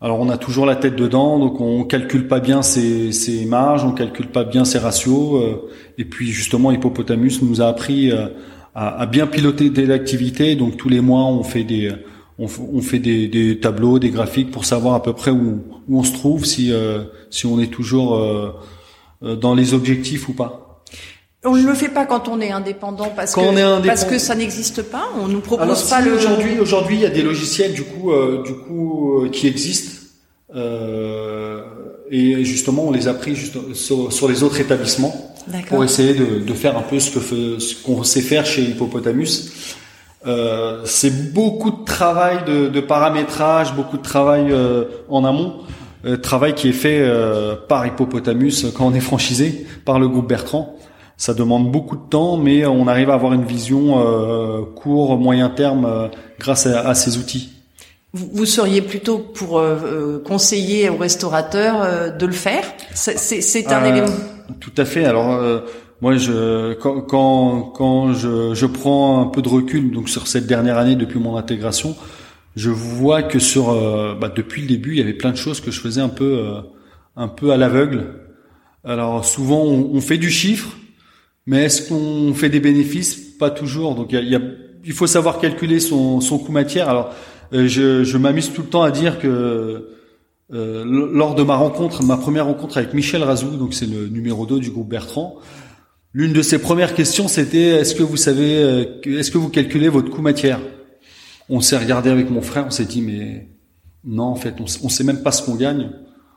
Alors 0.00 0.20
on 0.20 0.28
a 0.28 0.38
toujours 0.38 0.64
la 0.64 0.76
tête 0.76 0.94
dedans, 0.94 1.40
donc 1.40 1.60
on 1.60 1.82
calcule 1.82 2.28
pas 2.28 2.38
bien 2.38 2.62
ses, 2.62 3.44
marges, 3.46 3.84
on 3.84 3.90
calcule 3.90 4.28
pas 4.28 4.44
bien 4.44 4.64
ses 4.64 4.78
ratios. 4.78 5.42
Euh, 5.42 5.68
et 5.98 6.04
puis 6.04 6.28
justement, 6.28 6.70
Hippopotamus 6.70 7.42
nous 7.42 7.60
a 7.60 7.66
appris 7.66 8.12
euh, 8.12 8.28
à, 8.76 9.06
bien 9.06 9.26
piloter 9.26 9.70
des 9.70 9.90
activités. 9.90 10.54
Donc 10.54 10.76
tous 10.76 10.88
les 10.88 11.00
mois, 11.00 11.24
on 11.24 11.42
fait 11.42 11.64
des 11.64 11.92
on, 12.38 12.46
on 12.72 12.80
fait 12.80 13.00
des, 13.00 13.58
tableaux, 13.58 13.98
des 13.98 14.10
graphiques 14.10 14.52
pour 14.52 14.64
savoir 14.64 14.94
à 14.94 15.02
peu 15.02 15.12
près 15.14 15.32
où, 15.32 15.64
on 15.90 16.04
se 16.04 16.12
trouve, 16.12 16.44
si 16.44 16.72
euh, 16.72 17.02
si 17.30 17.46
on 17.46 17.58
est 17.58 17.72
toujours 17.72 18.22
dans 19.20 19.54
les 19.54 19.74
objectifs 19.74 20.28
ou 20.28 20.32
pas. 20.32 20.67
On 21.44 21.54
ne 21.54 21.62
le 21.66 21.74
fait 21.74 21.88
pas 21.88 22.04
quand 22.04 22.26
on 22.28 22.40
est 22.40 22.50
indépendant 22.50 23.10
parce 23.14 23.32
Quand 23.34 23.42
que 23.42 23.46
on 23.48 23.56
est 23.56 23.62
indépendant- 23.62 23.86
parce 23.86 24.04
que 24.04 24.18
ça 24.18 24.34
n'existe 24.34 24.82
pas. 24.82 25.04
On 25.22 25.28
nous 25.28 25.40
propose 25.40 25.64
Alors, 25.64 25.88
pas 25.88 26.02
si, 26.02 26.08
le. 26.08 26.14
aujourd'hui, 26.16 26.58
aujourd'hui, 26.58 26.96
il 26.96 27.02
y 27.02 27.06
a 27.06 27.10
des 27.10 27.22
logiciels 27.22 27.72
du 27.74 27.84
coup, 27.84 28.10
euh, 28.12 28.42
du 28.44 28.54
coup, 28.54 29.22
euh, 29.24 29.28
qui 29.30 29.46
existent. 29.46 29.92
Euh, 30.56 31.60
et 32.10 32.44
justement, 32.44 32.84
on 32.86 32.90
les 32.90 33.06
a 33.06 33.14
pris 33.14 33.34
juste 33.36 33.74
sur, 33.74 34.12
sur 34.12 34.28
les 34.28 34.42
autres 34.42 34.60
établissements 34.60 35.14
pour 35.68 35.84
essayer 35.84 36.14
de, 36.14 36.40
de 36.40 36.54
faire 36.54 36.76
un 36.76 36.82
peu 36.82 36.98
ce 36.98 37.10
que 37.18 37.58
ce 37.60 37.74
qu'on 37.82 38.02
sait 38.02 38.20
faire 38.20 38.44
chez 38.46 38.62
Hippopotamus. 38.62 39.76
Euh, 40.26 40.82
c'est 40.84 41.32
beaucoup 41.32 41.70
de 41.70 41.84
travail 41.84 42.38
de, 42.46 42.68
de 42.68 42.80
paramétrage, 42.80 43.74
beaucoup 43.74 43.96
de 43.98 44.02
travail 44.02 44.46
euh, 44.50 44.84
en 45.08 45.24
amont, 45.24 45.58
euh, 46.04 46.16
travail 46.16 46.54
qui 46.54 46.70
est 46.70 46.72
fait 46.72 46.98
euh, 47.00 47.54
par 47.68 47.86
Hippopotamus 47.86 48.66
quand 48.76 48.86
on 48.88 48.94
est 48.94 49.00
franchisé 49.00 49.66
par 49.84 50.00
le 50.00 50.08
groupe 50.08 50.28
Bertrand. 50.28 50.74
Ça 51.18 51.34
demande 51.34 51.70
beaucoup 51.70 51.96
de 51.96 52.08
temps, 52.08 52.36
mais 52.38 52.64
on 52.64 52.86
arrive 52.86 53.10
à 53.10 53.14
avoir 53.14 53.34
une 53.34 53.44
vision 53.44 54.00
euh, 54.00 54.62
court, 54.76 55.18
moyen 55.18 55.50
terme 55.50 55.84
euh, 55.84 56.08
grâce 56.38 56.66
à, 56.66 56.88
à 56.88 56.94
ces 56.94 57.18
outils. 57.18 57.50
Vous, 58.14 58.30
vous 58.32 58.46
seriez 58.46 58.80
plutôt 58.80 59.18
pour 59.18 59.58
euh, 59.58 59.76
euh, 59.84 60.18
conseiller 60.20 60.88
aux 60.88 60.96
restaurateurs 60.96 61.82
euh, 61.82 62.08
de 62.10 62.24
le 62.24 62.32
faire? 62.32 62.64
C'est 62.94 63.72
un 63.72 63.82
Euh, 63.84 63.90
élément. 63.90 64.16
Tout 64.60 64.72
à 64.78 64.84
fait. 64.86 65.04
Alors 65.04 65.32
euh, 65.34 65.58
moi, 66.00 66.16
je 66.16 66.74
quand 66.74 67.00
quand, 67.02 67.62
quand 67.74 68.14
je, 68.14 68.54
je 68.54 68.66
prends 68.66 69.20
un 69.20 69.26
peu 69.26 69.42
de 69.42 69.48
recul 69.48 69.90
donc 69.90 70.08
sur 70.08 70.28
cette 70.28 70.46
dernière 70.46 70.78
année 70.78 70.94
depuis 70.96 71.18
mon 71.18 71.36
intégration, 71.36 71.96
je 72.54 72.70
vois 72.70 73.22
que 73.24 73.40
sur 73.40 73.64
bah, 74.20 74.30
depuis 74.34 74.62
le 74.62 74.68
début, 74.68 74.92
il 74.92 74.98
y 74.98 75.02
avait 75.02 75.12
plein 75.14 75.32
de 75.32 75.36
choses 75.36 75.60
que 75.60 75.70
je 75.72 75.80
faisais 75.80 76.00
un 76.00 76.08
peu 76.08 76.38
euh, 76.38 76.60
un 77.16 77.28
peu 77.28 77.50
à 77.50 77.56
l'aveugle. 77.56 78.14
Alors 78.84 79.24
souvent, 79.24 79.62
on, 79.64 79.90
on 79.92 80.00
fait 80.00 80.16
du 80.18 80.30
chiffre, 80.30 80.70
mais 81.48 81.64
est-ce 81.64 81.88
qu'on 81.88 82.34
fait 82.34 82.50
des 82.50 82.60
bénéfices? 82.60 83.16
Pas 83.16 83.50
toujours. 83.50 83.94
Donc 83.94 84.12
il 84.12 84.28
y 84.28 84.36
a, 84.36 84.40
il 84.84 84.92
faut 84.92 85.06
savoir 85.06 85.38
calculer 85.40 85.80
son, 85.80 86.20
son 86.20 86.38
coût 86.38 86.52
matière. 86.52 86.90
Alors 86.90 87.14
euh, 87.54 87.66
je, 87.66 88.04
je 88.04 88.18
m'amuse 88.18 88.52
tout 88.52 88.60
le 88.60 88.68
temps 88.68 88.82
à 88.82 88.90
dire 88.90 89.18
que 89.18 89.88
euh, 90.52 90.84
lors 90.84 91.34
de 91.34 91.42
ma 91.42 91.56
rencontre, 91.56 92.02
ma 92.04 92.18
première 92.18 92.44
rencontre 92.44 92.76
avec 92.76 92.92
Michel 92.92 93.22
Razou, 93.22 93.56
donc 93.56 93.72
c'est 93.72 93.86
le 93.86 94.08
numéro 94.08 94.44
2 94.44 94.60
du 94.60 94.70
groupe 94.70 94.90
Bertrand, 94.90 95.36
l'une 96.12 96.34
de 96.34 96.42
ses 96.42 96.58
premières 96.58 96.94
questions 96.94 97.28
c'était 97.28 97.80
est-ce 97.80 97.94
que 97.94 98.02
vous 98.02 98.18
savez, 98.18 98.58
euh, 98.58 98.84
est-ce 99.06 99.30
que 99.30 99.38
vous 99.38 99.48
calculez 99.48 99.88
votre 99.88 100.10
coût 100.10 100.20
matière? 100.20 100.60
On 101.48 101.62
s'est 101.62 101.78
regardé 101.78 102.10
avec 102.10 102.28
mon 102.28 102.42
frère, 102.42 102.66
on 102.66 102.70
s'est 102.70 102.84
dit 102.84 103.00
mais 103.00 103.48
non 104.04 104.24
en 104.24 104.36
fait, 104.36 104.56
on, 104.60 104.66
on 104.84 104.88
sait 104.90 105.04
même 105.04 105.22
pas 105.22 105.32
ce 105.32 105.42
qu'on 105.42 105.54
gagne. 105.54 105.92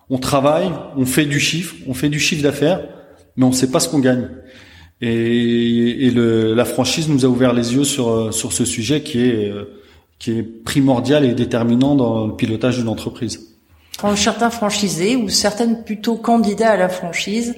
On 0.09 0.19
travaille, 0.19 0.71
on 0.95 1.05
fait 1.05 1.25
du 1.25 1.41
chiffre, 1.41 1.75
on 1.85 1.93
fait 1.93 2.09
du 2.09 2.19
chiffre 2.19 2.43
d'affaires, 2.43 2.87
mais 3.35 3.43
on 3.43 3.51
sait 3.51 3.71
pas 3.71 3.81
ce 3.81 3.89
qu'on 3.89 3.99
gagne. 3.99 4.29
Et, 5.01 6.05
et 6.07 6.11
le, 6.11 6.53
la 6.53 6.65
franchise 6.65 7.09
nous 7.09 7.25
a 7.25 7.27
ouvert 7.27 7.53
les 7.53 7.73
yeux 7.73 7.83
sur 7.83 8.09
euh, 8.09 8.31
sur 8.31 8.53
ce 8.53 8.65
sujet 8.65 9.01
qui 9.01 9.19
est 9.21 9.49
euh, 9.49 9.65
qui 10.19 10.31
est 10.37 10.43
primordial 10.43 11.25
et 11.25 11.33
déterminant 11.33 11.95
dans 11.95 12.27
le 12.27 12.35
pilotage 12.35 12.77
d'une 12.77 12.87
entreprise. 12.89 13.47
Quand 13.99 14.15
certains 14.15 14.49
franchisés 14.51 15.15
ou 15.15 15.29
certaines 15.29 15.83
plutôt 15.83 16.15
candidats 16.15 16.71
à 16.71 16.77
la 16.77 16.89
franchise 16.89 17.55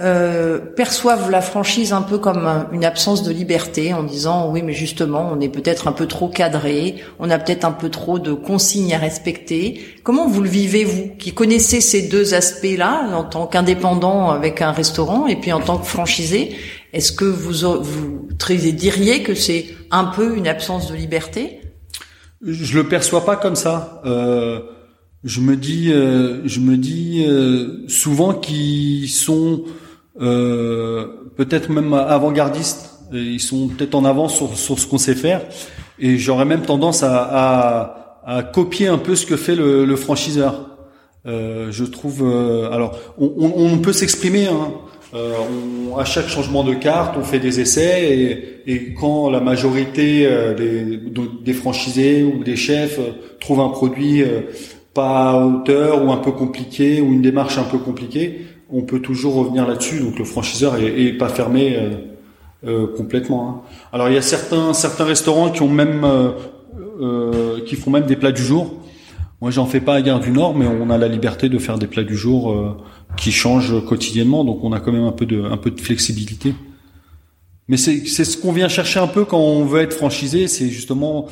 euh, 0.00 0.58
perçoivent 0.58 1.30
la 1.30 1.40
franchise 1.42 1.92
un 1.92 2.00
peu 2.02 2.16
comme 2.18 2.46
un- 2.46 2.66
une 2.72 2.84
absence 2.84 3.22
de 3.22 3.30
liberté 3.32 3.92
en 3.92 4.02
disant 4.02 4.50
oui 4.50 4.62
mais 4.62 4.72
justement 4.72 5.30
on 5.34 5.40
est 5.40 5.50
peut-être 5.50 5.88
un 5.88 5.92
peu 5.92 6.06
trop 6.06 6.28
cadré, 6.28 6.96
on 7.18 7.30
a 7.30 7.38
peut-être 7.38 7.64
un 7.64 7.72
peu 7.72 7.88
trop 7.90 8.18
de 8.18 8.32
consignes 8.32 8.94
à 8.94 8.98
respecter. 8.98 9.80
Comment 10.02 10.28
vous 10.28 10.42
le 10.42 10.48
vivez 10.48 10.84
vous 10.84 11.10
qui 11.18 11.32
connaissez 11.32 11.80
ces 11.80 12.02
deux 12.08 12.34
aspects-là 12.34 13.08
en 13.14 13.24
tant 13.24 13.46
qu'indépendant 13.46 14.30
avec 14.30 14.60
un 14.62 14.72
restaurant 14.72 15.26
et 15.26 15.36
puis 15.36 15.52
en 15.52 15.60
tant 15.60 15.78
que 15.78 15.86
franchisé? 15.86 16.54
Est-ce 16.92 17.12
que 17.12 17.24
vous 17.24 17.82
vous 17.82 18.28
diriez 18.74 19.22
que 19.22 19.34
c'est 19.34 19.66
un 19.90 20.04
peu 20.04 20.36
une 20.36 20.46
absence 20.46 20.90
de 20.90 20.96
liberté? 20.96 21.60
Je 22.44 22.76
le 22.76 22.88
perçois 22.88 23.24
pas 23.24 23.36
comme 23.36 23.56
ça. 23.56 24.02
Euh, 24.04 24.60
je 25.24 25.40
me 25.40 25.56
dis, 25.56 25.92
euh, 25.92 26.42
je 26.44 26.60
me 26.60 26.76
dis 26.76 27.24
euh, 27.26 27.88
souvent 27.88 28.34
qu'ils 28.34 29.08
sont 29.08 29.64
euh, 30.20 31.06
peut-être 31.36 31.70
même 31.70 31.94
avant-gardistes. 31.94 32.90
Ils 33.12 33.40
sont 33.40 33.68
peut-être 33.68 33.94
en 33.94 34.04
avance 34.04 34.34
sur, 34.36 34.56
sur 34.56 34.78
ce 34.78 34.86
qu'on 34.86 34.98
sait 34.98 35.14
faire. 35.14 35.42
Et 35.98 36.18
j'aurais 36.18 36.44
même 36.46 36.62
tendance 36.62 37.02
à, 37.02 37.22
à, 37.22 38.22
à 38.26 38.42
copier 38.42 38.88
un 38.88 38.98
peu 38.98 39.14
ce 39.14 39.24
que 39.24 39.36
fait 39.36 39.54
le, 39.54 39.84
le 39.84 39.96
franchiseur. 39.96 40.68
Euh, 41.26 41.70
je 41.70 41.84
trouve. 41.84 42.22
euh, 42.24 42.70
alors, 42.72 42.98
on, 43.18 43.32
on, 43.38 43.72
on 43.74 43.78
peut 43.78 43.92
s'exprimer. 43.92 44.48
Hein. 44.48 44.72
Euh, 45.14 45.34
on- 45.92 45.96
à 45.98 46.04
chaque 46.06 46.28
changement 46.28 46.64
de 46.64 46.72
carte, 46.74 47.16
on 47.18 47.22
fait 47.22 47.38
des 47.38 47.60
essais 47.60 48.16
et, 48.66 48.72
et 48.72 48.94
quand 48.94 49.28
la 49.30 49.40
majorité 49.40 50.26
euh, 50.26 50.54
des, 50.54 50.98
des 51.44 51.52
franchisés 51.52 52.22
ou 52.24 52.42
des 52.42 52.56
chefs 52.56 52.98
euh, 52.98 53.12
trouvent 53.38 53.60
un 53.60 53.68
produit 53.68 54.22
euh, 54.22 54.40
pas 54.94 55.30
à 55.32 55.44
hauteur 55.44 56.02
ou 56.04 56.10
un 56.12 56.16
peu 56.16 56.32
compliqué 56.32 57.00
ou 57.02 57.12
une 57.12 57.20
démarche 57.22 57.58
un 57.58 57.64
peu 57.64 57.78
compliquée, 57.78 58.46
on 58.70 58.82
peut 58.82 59.00
toujours 59.00 59.34
revenir 59.34 59.68
là-dessus. 59.68 60.00
Donc 60.00 60.18
le 60.18 60.24
franchiseur 60.24 60.76
est, 60.76 61.02
est 61.02 61.12
pas 61.12 61.28
fermé 61.28 61.76
complètement. 62.96 63.48
hein. 63.48 63.60
Alors 63.92 64.08
il 64.08 64.14
y 64.14 64.18
a 64.18 64.22
certains 64.22 64.72
certains 64.72 65.04
restaurants 65.04 65.50
qui 65.50 65.62
ont 65.62 65.68
même 65.68 66.06
qui 67.66 67.74
font 67.76 67.90
même 67.90 68.04
des 68.06 68.16
plats 68.16 68.32
du 68.32 68.42
jour. 68.42 68.74
Moi, 69.40 69.50
j'en 69.50 69.66
fais 69.66 69.80
pas 69.80 69.94
à 69.94 70.02
Gare 70.02 70.20
du 70.20 70.30
Nord, 70.30 70.54
mais 70.54 70.66
on 70.66 70.88
a 70.88 70.96
la 70.98 71.08
liberté 71.08 71.48
de 71.48 71.58
faire 71.58 71.76
des 71.78 71.88
plats 71.88 72.04
du 72.04 72.16
jour 72.16 72.76
qui 73.16 73.30
changent 73.32 73.84
quotidiennement, 73.84 74.44
donc 74.44 74.64
on 74.64 74.72
a 74.72 74.80
quand 74.80 74.92
même 74.92 75.04
un 75.04 75.12
peu 75.12 75.26
de 75.26 75.42
un 75.42 75.56
peu 75.56 75.70
de 75.70 75.80
flexibilité. 75.80 76.54
Mais 77.68 77.76
c'est 77.76 78.06
c'est 78.06 78.24
ce 78.24 78.36
qu'on 78.36 78.52
vient 78.52 78.68
chercher 78.68 78.98
un 79.00 79.06
peu 79.06 79.24
quand 79.24 79.38
on 79.38 79.64
veut 79.64 79.80
être 79.80 79.94
franchisé, 79.94 80.48
c'est 80.48 80.68
justement 80.68 81.26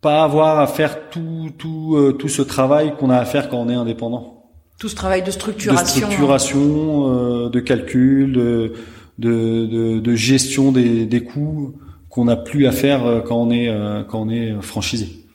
pas 0.00 0.22
avoir 0.22 0.58
à 0.60 0.66
faire 0.66 1.08
tout 1.10 1.50
tout 1.56 1.94
euh, 1.96 2.12
tout 2.12 2.28
ce 2.28 2.42
travail 2.42 2.94
qu'on 2.98 3.10
a 3.10 3.16
à 3.16 3.24
faire 3.24 3.48
quand 3.48 3.58
on 3.58 3.68
est 3.68 3.74
indépendant. 3.74 4.32
Tout 4.78 4.88
ce 4.90 4.94
travail 4.94 5.22
de 5.22 5.26
De 5.26 5.30
structuration. 5.30 5.82
hein. 5.82 5.86
structuration, 5.86 7.08
euh, 7.08 7.48
de 7.48 7.60
calcul, 7.60 8.32
de 8.32 8.74
de, 9.18 9.64
de, 9.66 9.98
de 10.00 10.14
gestion 10.14 10.70
des, 10.72 11.06
des 11.06 11.24
coûts 11.24 11.72
qu'on 12.10 12.26
n'a 12.26 12.36
plus 12.36 12.66
à 12.66 12.72
faire 12.72 13.06
euh, 13.06 13.20
quand 13.20 13.36
on 13.36 13.50
est 13.50 13.68
euh, 13.70 14.04
quand 14.04 14.20
on 14.22 14.28
est 14.28 14.54
franchisé. 14.60 15.25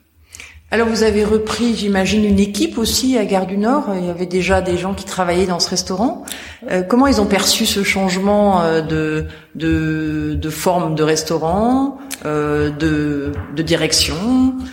Alors 0.74 0.88
vous 0.88 1.04
avez 1.04 1.26
repris, 1.26 1.76
j'imagine, 1.76 2.24
une 2.24 2.40
équipe 2.40 2.78
aussi 2.78 3.18
à 3.18 3.26
Gare 3.26 3.46
du 3.46 3.58
Nord. 3.58 3.90
Il 4.00 4.06
y 4.06 4.10
avait 4.10 4.26
déjà 4.26 4.62
des 4.62 4.78
gens 4.78 4.94
qui 4.94 5.04
travaillaient 5.04 5.46
dans 5.46 5.60
ce 5.60 5.70
restaurant. 5.70 6.24
Euh, 6.72 6.82
comment 6.82 7.08
ils 7.08 7.20
ont 7.20 7.26
perçu 7.26 7.66
ce 7.66 7.84
changement 7.84 8.62
euh, 8.62 8.80
de, 8.80 9.26
de, 9.56 10.34
de 10.34 10.50
forme 10.50 10.96
de 10.96 11.04
restaurant, 11.04 11.98
euh, 12.26 12.70
de, 12.70 13.34
de 13.54 13.62
direction? 13.62 14.16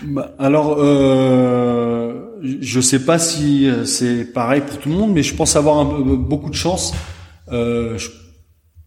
Bah, 0.04 0.36
alors, 0.38 0.76
euh, 0.78 2.14
je 2.60 2.80
sais 2.80 3.04
pas 3.04 3.18
si 3.18 3.68
euh, 3.68 3.84
c'est 3.84 4.24
pareil 4.24 4.60
pour 4.60 4.78
tout 4.78 4.90
le 4.90 4.94
monde, 4.94 5.12
mais 5.12 5.24
je 5.24 5.34
pense 5.34 5.56
avoir 5.56 5.84
beaucoup 5.84 6.50
de 6.50 6.54
chance. 6.54 6.94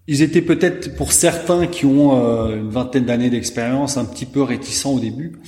Ils 0.07 0.21
étaient 0.21 0.41
peut-être 0.41 0.95
pour 0.95 1.11
certains 1.11 1.67
qui 1.67 1.85
ont 1.85 2.13
une 2.51 2.69
vingtaine 2.69 3.03
d'années 3.05 3.29
d'expérience 3.29 3.97
un 3.97 4.05
petit 4.05 4.25
peu 4.25 4.41
réticents 4.41 4.91
au 4.93 4.99
début, 4.99 5.39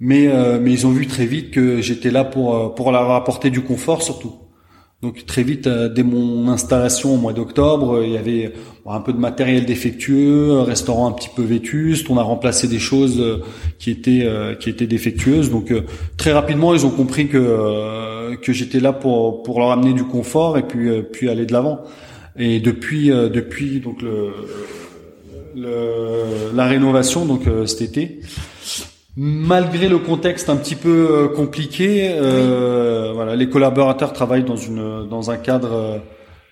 mais 0.00 0.28
euh, 0.28 0.58
mais 0.60 0.72
ils 0.72 0.86
ont 0.86 0.90
vu 0.90 1.06
très 1.06 1.26
vite 1.26 1.50
que 1.50 1.80
j'étais 1.80 2.10
là 2.10 2.24
pour 2.24 2.54
euh, 2.54 2.68
pour 2.68 2.92
leur 2.92 3.10
apporter 3.10 3.50
du 3.50 3.62
confort 3.62 4.02
surtout. 4.02 4.34
Donc 5.02 5.26
très 5.26 5.42
vite, 5.42 5.66
euh, 5.66 5.90
dès 5.90 6.02
mon 6.02 6.48
installation 6.48 7.14
au 7.14 7.16
mois 7.18 7.34
d'octobre, 7.34 7.96
euh, 7.96 8.06
il 8.06 8.12
y 8.12 8.16
avait 8.16 8.54
un 8.86 9.00
peu 9.00 9.12
de 9.12 9.18
matériel 9.18 9.66
défectueux, 9.66 10.52
un 10.52 10.64
restaurant 10.64 11.06
un 11.06 11.12
petit 11.12 11.28
peu 11.34 11.42
vétuste. 11.42 12.08
On 12.08 12.16
a 12.16 12.22
remplacé 12.22 12.66
des 12.66 12.78
choses 12.78 13.22
qui 13.78 13.90
étaient 13.90 14.26
qui 14.60 14.70
étaient 14.70 14.86
défectueuses. 14.86 15.50
Donc 15.50 15.72
très 16.16 16.32
rapidement, 16.32 16.72
ils 16.72 16.86
ont 16.86 16.90
compris 16.90 17.26
que 17.28 18.36
que 18.36 18.52
j'étais 18.52 18.80
là 18.80 18.92
pour 18.92 19.42
pour 19.42 19.58
leur 19.58 19.72
amener 19.72 19.92
du 19.92 20.04
confort 20.04 20.56
et 20.56 20.62
puis 20.62 20.88
puis 21.12 21.28
aller 21.28 21.46
de 21.46 21.52
l'avant. 21.52 21.80
Et 22.38 22.60
depuis 22.60 23.08
depuis 23.08 23.80
donc 23.80 24.02
le, 24.02 24.30
le 25.56 26.54
la 26.54 26.66
rénovation 26.66 27.26
donc 27.26 27.42
cet 27.66 27.82
été, 27.82 28.20
malgré 29.16 29.88
le 29.88 29.98
contexte 29.98 30.50
un 30.50 30.56
petit 30.56 30.74
peu 30.74 31.08
euh, 31.10 31.28
compliqué, 31.28 32.10
euh, 32.12 33.12
voilà, 33.14 33.34
les 33.34 33.48
collaborateurs 33.48 34.12
travaillent 34.12 34.44
dans 34.44 34.56
une 34.56 35.08
dans 35.08 35.30
un 35.30 35.36
cadre 35.36 36.02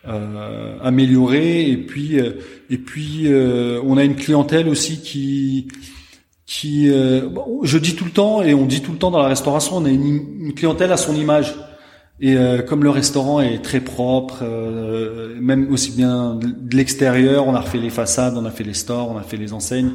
euh, 0.09 0.79
amélioré 0.83 1.71
et 1.71 1.77
puis 1.77 2.17
et 2.17 2.79
puis 2.79 3.25
euh, 3.27 3.81
on 3.85 3.97
a 3.97 4.05
une 4.05 4.17
clientèle 4.17 4.69
aussi 4.69 5.01
qui 5.03 5.69
qui 6.47 6.91
euh, 6.91 7.29
je 7.63 7.79
dis 7.79 7.95
tout 7.95 8.05
le 8.05 8.11
temps 8.11 8.43
et 8.43 8.55
on 8.55 8.67
dit 8.67 8.83
tout 8.83 8.93
le 8.93 8.99
temps 8.99 9.11
dans 9.11 9.23
la 9.23 9.29
restauration, 9.29 9.77
on 9.77 9.85
a 9.85 9.91
une, 9.91 10.23
une 10.41 10.55
clientèle 10.55 10.93
à 10.93 10.97
son 10.97 11.15
image. 11.15 11.55
Et 12.21 12.37
euh, 12.37 12.63
comme 12.63 12.85
le 12.85 12.91
restaurant 12.91 13.41
est 13.41 13.59
très 13.59 13.81
propre, 13.81 14.39
euh, 14.43 15.35
même 15.41 15.73
aussi 15.73 15.91
bien 15.91 16.37
de 16.37 16.77
l'extérieur, 16.77 17.49
on 17.49 17.55
a 17.55 17.61
refait 17.61 17.79
les 17.79 17.91
façades, 17.91 18.37
on 18.37 18.45
a 18.45 18.51
fait 18.51 18.63
les 18.63 18.75
stores, 18.75 19.11
on 19.11 19.19
a 19.19 19.23
fait 19.23 19.37
les 19.37 19.53
enseignes. 19.53 19.93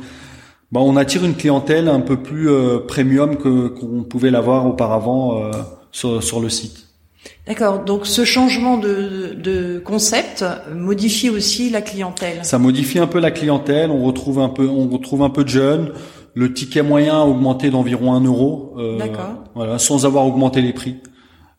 Bah, 0.72 0.82
on 0.82 0.96
attire 0.96 1.26
une 1.26 1.36
clientèle 1.36 1.88
un 1.88 2.02
peu 2.02 2.18
plus 2.18 2.50
euh, 2.50 2.80
premium 2.80 3.38
que 3.38 3.68
qu'on 3.68 4.04
pouvait 4.04 4.32
l'avoir 4.32 4.68
auparavant 4.68 5.42
euh, 5.42 5.52
sur, 5.92 6.22
sur 6.22 6.40
le 6.40 6.50
site. 6.50 6.90
D'accord. 7.48 7.84
Donc 7.84 8.06
ce 8.06 8.24
changement 8.24 8.78
de, 8.78 9.34
de 9.34 9.80
concept 9.80 10.46
modifie 10.74 11.30
aussi 11.30 11.70
la 11.70 11.82
clientèle. 11.82 12.40
Ça 12.44 12.60
modifie 12.60 13.00
un 13.00 13.08
peu 13.08 13.20
la 13.20 13.32
clientèle. 13.32 13.90
On 13.90 14.04
retrouve 14.04 14.40
un 14.40 14.50
peu, 14.50 14.68
on 14.68 14.88
retrouve 14.88 15.24
un 15.24 15.30
peu 15.30 15.44
de 15.44 15.50
jeunes. 15.50 15.92
Le 16.36 16.54
ticket 16.54 16.84
moyen 16.84 17.16
a 17.16 17.26
augmenté 17.26 17.70
d'environ 17.70 18.14
un 18.14 18.22
euro. 18.22 18.76
Euh, 18.78 18.98
D'accord. 18.98 19.44
Voilà, 19.56 19.80
sans 19.80 20.06
avoir 20.06 20.26
augmenté 20.26 20.62
les 20.62 20.74
prix. 20.74 20.98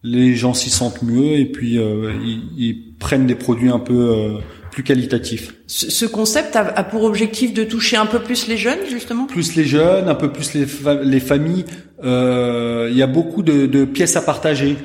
Les 0.03 0.35
gens 0.35 0.55
s'y 0.55 0.71
sentent 0.71 1.03
mieux 1.03 1.39
et 1.39 1.45
puis 1.45 1.79
euh, 1.79 2.13
ils, 2.23 2.43
ils, 2.57 2.97
prennent 2.99 3.27
des 3.27 3.35
produits 3.35 3.69
un 3.69 3.79
peu 3.79 3.95
euh, 3.95 4.39
plus 4.71 4.83
qualitatifs. 4.83 5.55
Ce, 5.67 6.07
concept 6.07 6.57
a, 6.57 6.85
pour 6.85 7.05
objectif 7.05 7.53
de 7.55 7.65
toucher 7.65 7.97
un 7.97 8.07
peu 8.07 8.21
plus 8.21 8.47
les 8.47 8.57
jeunes, 8.57 8.81
justement? 8.91 9.27
Plus 9.27 9.57
les 9.57 9.65
jeunes, 9.65 10.09
un 10.09 10.15
peu 10.15 10.31
plus 10.31 10.55
les, 10.55 10.67
les 11.03 11.21
familles. 11.21 11.65
Euh, 12.05 12.89
il 12.91 12.97
y 12.97 13.03
a 13.03 13.07
beaucoup 13.07 13.43
de, 13.43 13.67
de 13.67 13.85
pièces 13.85 14.17
à 14.17 14.23
partager. 14.23 14.77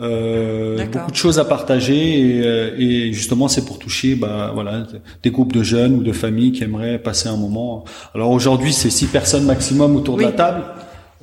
Euh, 0.00 0.84
beaucoup 0.86 1.12
de 1.12 1.16
choses 1.16 1.38
à 1.38 1.44
partager 1.44 2.18
et, 2.18 2.42
euh, 2.44 2.74
et 2.76 3.12
justement 3.12 3.46
c'est 3.46 3.64
pour 3.64 3.78
toucher 3.78 4.16
bah 4.16 4.50
voilà 4.52 4.88
des 5.22 5.30
groupes 5.30 5.52
de 5.52 5.62
jeunes 5.62 5.94
ou 5.94 6.02
de 6.02 6.10
familles 6.10 6.50
qui 6.50 6.64
aimeraient 6.64 6.98
passer 6.98 7.28
un 7.28 7.36
moment. 7.36 7.84
Alors 8.12 8.32
aujourd'hui 8.32 8.72
c'est 8.72 8.90
six 8.90 9.06
personnes 9.06 9.44
maximum 9.44 9.94
autour 9.94 10.16
de 10.16 10.22
la 10.22 10.32
table, 10.32 10.64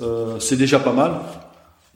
euh, 0.02 0.40
c'est 0.40 0.56
déjà 0.56 0.80
pas 0.80 0.94
mal. 0.94 1.16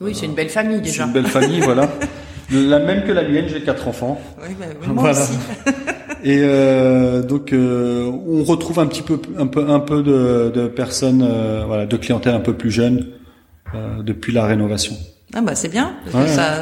Oui 0.02 0.14
c'est 0.14 0.26
une 0.26 0.34
belle 0.34 0.50
famille 0.50 0.82
déjà. 0.82 1.04
C'est 1.04 1.06
une 1.06 1.14
belle 1.14 1.28
famille 1.28 1.60
voilà. 1.60 1.88
La 2.52 2.78
même 2.78 3.04
que 3.04 3.12
la 3.12 3.22
mienne, 3.28 3.46
j'ai 3.48 3.62
quatre 3.62 3.88
enfants. 3.88 4.20
Oui, 4.40 4.54
bah, 4.58 4.66
moi 4.86 5.10
aussi. 5.10 5.32
et 6.24 6.40
euh, 6.42 7.22
donc 7.22 7.52
euh, 7.52 8.10
on 8.26 8.42
retrouve 8.44 8.78
un 8.80 8.86
petit 8.86 9.02
peu 9.02 9.20
un 9.38 9.46
peu 9.46 9.68
un 9.68 9.80
peu 9.80 10.02
de, 10.02 10.50
de 10.54 10.66
personnes 10.66 11.22
euh, 11.22 11.64
voilà 11.66 11.86
de 11.86 11.96
clientèle 11.96 12.34
un 12.34 12.40
peu 12.40 12.54
plus 12.54 12.70
jeune 12.70 13.06
depuis 14.02 14.32
la 14.32 14.46
rénovation. 14.46 14.94
Ah 15.38 15.42
bah 15.42 15.54
c'est 15.54 15.68
bien. 15.68 15.96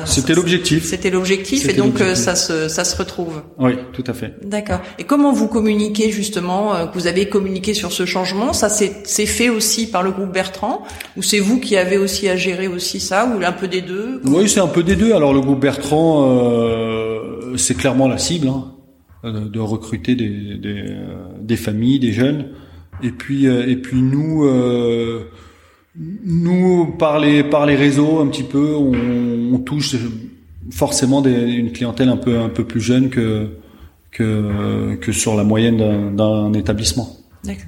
c'était 0.04 0.34
l'objectif. 0.34 0.84
C'était 0.84 1.10
l'objectif 1.10 1.68
et 1.68 1.74
donc 1.74 2.00
euh, 2.00 2.16
ça 2.16 2.34
se 2.34 2.66
ça 2.66 2.82
se 2.82 2.96
retrouve. 2.96 3.42
Oui, 3.56 3.74
tout 3.92 4.02
à 4.04 4.14
fait. 4.14 4.34
D'accord. 4.44 4.80
Et 4.98 5.04
comment 5.04 5.32
vous 5.32 5.46
communiquez 5.46 6.10
justement 6.10 6.74
euh, 6.74 6.86
Vous 6.92 7.06
avez 7.06 7.28
communiqué 7.28 7.72
sur 7.72 7.92
ce 7.92 8.04
changement? 8.04 8.52
Ça 8.52 8.68
c'est 8.68 9.26
fait 9.26 9.48
aussi 9.48 9.88
par 9.88 10.02
le 10.02 10.10
groupe 10.10 10.32
Bertrand? 10.32 10.82
Ou 11.16 11.22
c'est 11.22 11.38
vous 11.38 11.60
qui 11.60 11.76
avez 11.76 11.98
aussi 11.98 12.28
à 12.28 12.34
gérer 12.34 12.66
aussi 12.66 12.98
ça 12.98 13.26
ou 13.26 13.44
un 13.44 13.52
peu 13.52 13.68
des 13.68 13.80
deux? 13.80 14.20
Oui, 14.24 14.48
c'est 14.48 14.58
un 14.58 14.66
peu 14.66 14.82
des 14.82 14.96
deux. 14.96 15.14
Alors 15.14 15.32
le 15.32 15.40
groupe 15.40 15.60
Bertrand, 15.60 16.26
euh, 16.28 17.56
c'est 17.56 17.76
clairement 17.76 18.08
la 18.08 18.18
cible 18.18 18.48
hein, 18.48 18.74
de 19.22 19.60
recruter 19.60 20.16
des 20.16 20.58
des, 20.58 20.96
des 21.40 21.56
familles, 21.56 22.00
des 22.00 22.12
jeunes. 22.12 22.46
Et 23.04 23.12
puis 23.12 23.46
et 23.46 23.76
puis 23.76 24.02
nous. 24.02 24.48
Euh, 25.96 26.02
nous, 26.24 26.86
par 26.98 27.18
les 27.18 27.44
par 27.44 27.66
les 27.66 27.76
réseaux, 27.76 28.20
un 28.20 28.26
petit 28.28 28.42
peu, 28.42 28.74
on, 28.74 29.54
on 29.54 29.58
touche 29.58 29.96
forcément 30.70 31.20
des, 31.20 31.32
une 31.32 31.72
clientèle 31.72 32.08
un 32.08 32.16
peu 32.16 32.38
un 32.38 32.48
peu 32.48 32.64
plus 32.64 32.80
jeune 32.80 33.10
que 33.10 33.48
que 34.10 34.96
que 35.00 35.12
sur 35.12 35.36
la 35.36 35.44
moyenne 35.44 36.14
d'un 36.16 36.52
établissement. 36.52 37.08
D'accord. 37.44 37.64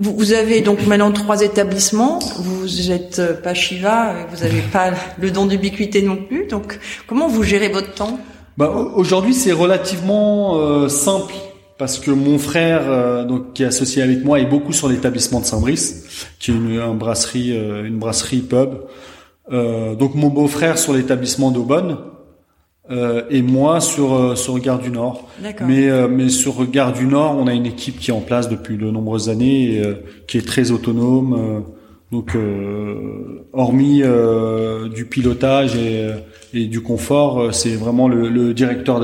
Vous, 0.00 0.14
vous, 0.16 0.32
avez 0.32 0.60
donc 0.60 0.86
maintenant 0.86 1.10
trois 1.10 1.42
établissements. 1.42 2.20
Vous 2.38 2.92
êtes 2.92 3.42
pas 3.42 3.52
Shiva, 3.52 4.26
vous 4.30 4.44
n'avez 4.44 4.60
pas 4.60 4.92
le 5.20 5.30
don 5.32 5.46
d'ubiquité 5.46 6.02
non 6.02 6.16
plus. 6.16 6.46
Donc, 6.46 6.78
comment 7.08 7.26
vous 7.26 7.42
gérez 7.42 7.68
votre 7.68 7.92
temps? 7.94 8.20
Bah, 8.56 8.70
Aujourd'hui, 8.94 9.34
c'est 9.34 9.52
relativement 9.52 10.56
euh, 10.56 10.88
simple 10.88 11.34
parce 11.78 12.00
que 12.00 12.10
mon 12.10 12.38
frère, 12.38 12.82
euh, 12.88 13.24
donc 13.24 13.52
qui 13.54 13.62
est 13.62 13.66
associé 13.66 14.02
avec 14.02 14.24
moi, 14.24 14.40
est 14.40 14.46
beaucoup 14.46 14.72
sur 14.72 14.88
l'établissement 14.88 15.40
de 15.40 15.44
Saint-Brice, 15.44 16.28
qui 16.40 16.50
est 16.50 16.54
une, 16.54 16.98
brasserie, 16.98 17.56
euh, 17.56 17.86
une 17.86 17.98
brasserie 17.98 18.40
pub. 18.40 18.70
Euh, 19.52 19.94
donc 19.94 20.14
mon 20.14 20.28
beau-frère 20.28 20.76
sur 20.76 20.92
l'établissement 20.92 21.50
d'Aubonne 21.50 21.96
et 23.30 23.42
moi 23.42 23.80
sur 23.80 24.38
sur 24.38 24.58
Gare 24.60 24.78
du 24.78 24.90
Nord. 24.90 25.28
Mais 25.66 25.90
mais 26.08 26.30
sur 26.30 26.64
Gare 26.70 26.94
du 26.94 27.04
Nord, 27.04 27.36
on 27.38 27.46
a 27.46 27.52
une 27.52 27.66
équipe 27.66 27.98
qui 27.98 28.10
est 28.10 28.14
en 28.14 28.22
place 28.22 28.48
depuis 28.48 28.78
de 28.78 28.90
nombreuses 28.90 29.28
années, 29.28 29.74
et, 29.74 29.82
qui 30.26 30.38
est 30.38 30.46
très 30.46 30.70
autonome. 30.70 31.64
donc 32.10 32.34
hormis 33.52 34.02
du 34.94 35.04
pilotage 35.04 35.76
et, 35.76 36.08
et 36.54 36.64
du 36.64 36.80
confort, 36.80 37.54
c'est 37.54 37.76
vraiment 37.76 38.08
le, 38.08 38.30
le 38.30 38.54
directeur 38.54 39.02